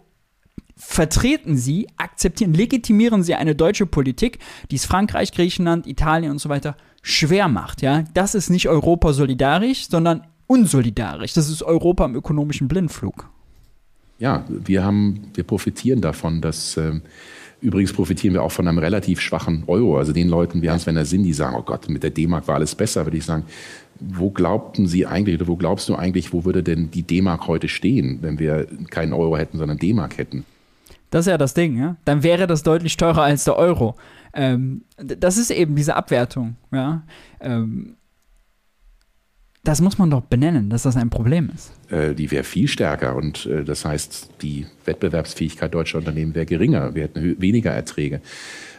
[0.76, 4.39] vertreten sie, akzeptieren, legitimieren sie eine deutsche Politik,
[4.70, 8.05] die es Frankreich, Griechenland, Italien und so weiter schwer macht, ja.
[8.14, 11.34] Das ist nicht Europa solidarisch, sondern unsolidarisch.
[11.34, 13.28] Das ist Europa im ökonomischen Blindflug.
[14.18, 17.03] Ja, wir haben, wir profitieren davon, dass ähm,
[17.67, 19.99] Übrigens profitieren wir auch von einem relativ schwachen Euro.
[19.99, 22.77] Also den Leuten, wie Hans-Werner Sinn, die sagen, oh Gott, mit der D-Mark war alles
[22.77, 23.43] besser, würde ich sagen,
[23.99, 27.67] wo glaubten Sie eigentlich oder wo glaubst du eigentlich, wo würde denn die D-Mark heute
[27.67, 30.45] stehen, wenn wir keinen Euro hätten, sondern D-Mark hätten?
[31.11, 31.97] Das ist ja das Ding, ja.
[32.05, 33.97] Dann wäre das deutlich teurer als der Euro.
[34.33, 37.03] Ähm, das ist eben diese Abwertung, ja.
[37.41, 37.97] Ähm,
[39.67, 41.73] das muss man doch benennen, dass das ein Problem ist.
[41.91, 46.95] Äh, die wäre viel stärker und äh, das heißt, die Wettbewerbsfähigkeit deutscher Unternehmen wäre geringer.
[46.95, 48.21] Wir hätten weniger Erträge.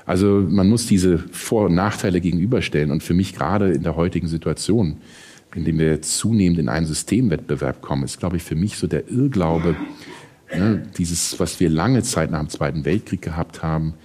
[0.06, 2.92] Also man muss diese Vor- und Nachteile gegenüberstellen.
[2.92, 4.98] Und für mich gerade in der heutigen Situation,
[5.54, 9.10] in dem wir zunehmend in einen Systemwettbewerb kommen, ist, glaube ich, für mich so der
[9.10, 9.76] Irrglaube,
[10.56, 13.96] ne, dieses, was wir lange Zeit nach dem Zweiten Weltkrieg gehabt haben,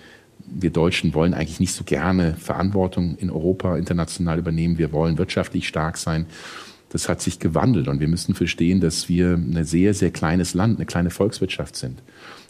[0.45, 4.78] wir Deutschen wollen eigentlich nicht so gerne Verantwortung in Europa international übernehmen.
[4.78, 6.26] Wir wollen wirtschaftlich stark sein
[6.93, 10.76] das hat sich gewandelt und wir müssen verstehen, dass wir ein sehr, sehr kleines Land,
[10.76, 12.03] eine kleine Volkswirtschaft sind.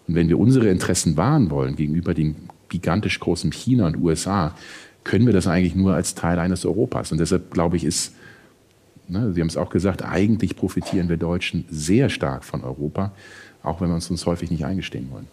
[0.08, 2.34] Und wenn wir unsere Interessen wahren wollen gegenüber dem
[2.68, 4.56] gigantisch großen China und USA,
[5.04, 7.12] können wir das eigentlich nur als Teil eines Europas.
[7.12, 8.14] Und deshalb glaube ich, ist,
[9.06, 13.12] ne, Sie haben es auch gesagt, eigentlich profitieren wir Deutschen sehr stark von Europa,
[13.62, 15.28] auch wenn wir uns uns häufig nicht eingestehen wollen.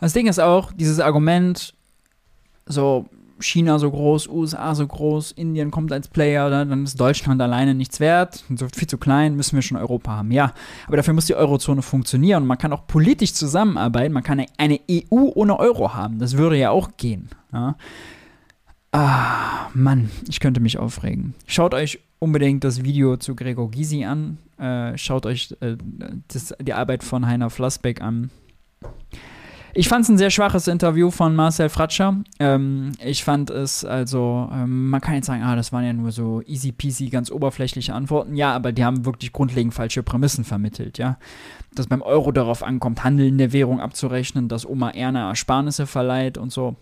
[0.00, 1.74] Das Ding ist auch, dieses Argument,
[2.66, 3.06] so,
[3.42, 8.00] China so groß, USA so groß, Indien kommt als Player, dann ist Deutschland alleine nichts
[8.00, 10.30] wert, viel zu klein, müssen wir schon Europa haben.
[10.30, 10.52] Ja,
[10.86, 12.46] aber dafür muss die Eurozone funktionieren.
[12.46, 16.18] Man kann auch politisch zusammenarbeiten, man kann eine EU ohne Euro haben.
[16.18, 17.28] Das würde ja auch gehen.
[17.52, 17.76] Ja.
[18.92, 21.34] Ah, Mann, ich könnte mich aufregen.
[21.46, 24.38] Schaut euch unbedingt das Video zu Gregor Gysi an.
[24.58, 25.76] Äh, schaut euch äh,
[26.28, 28.30] das, die Arbeit von Heiner Flassbeck an.
[29.74, 32.22] Ich fand es ein sehr schwaches Interview von Marcel Fratscher.
[32.38, 36.10] Ähm, ich fand es also, ähm, man kann jetzt sagen, ah, das waren ja nur
[36.12, 38.34] so easy peasy, ganz oberflächliche Antworten.
[38.34, 41.18] Ja, aber die haben wirklich grundlegend falsche Prämissen vermittelt, ja.
[41.74, 46.36] Dass beim Euro darauf ankommt, Handel in der Währung abzurechnen, dass Oma Erna Ersparnisse verleiht
[46.36, 46.76] und so.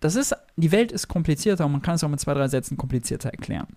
[0.00, 2.76] Das ist, die Welt ist komplizierter und man kann es auch mit zwei, drei Sätzen
[2.76, 3.68] komplizierter erklären.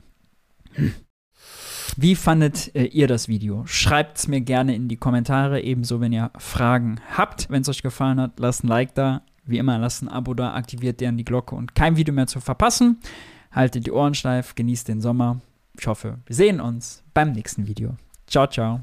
[1.98, 3.64] Wie fandet äh, ihr das Video?
[3.66, 7.50] Schreibt es mir gerne in die Kommentare, ebenso wenn ihr Fragen habt.
[7.50, 9.22] Wenn es euch gefallen hat, lasst ein Like da.
[9.46, 12.40] Wie immer, lasst ein Abo da, aktiviert deren die Glocke und kein Video mehr zu
[12.40, 13.00] verpassen.
[13.52, 15.42] Haltet die Ohren steif, genießt den Sommer.
[15.78, 17.96] Ich hoffe, wir sehen uns beim nächsten Video.
[18.28, 18.82] Ciao, ciao.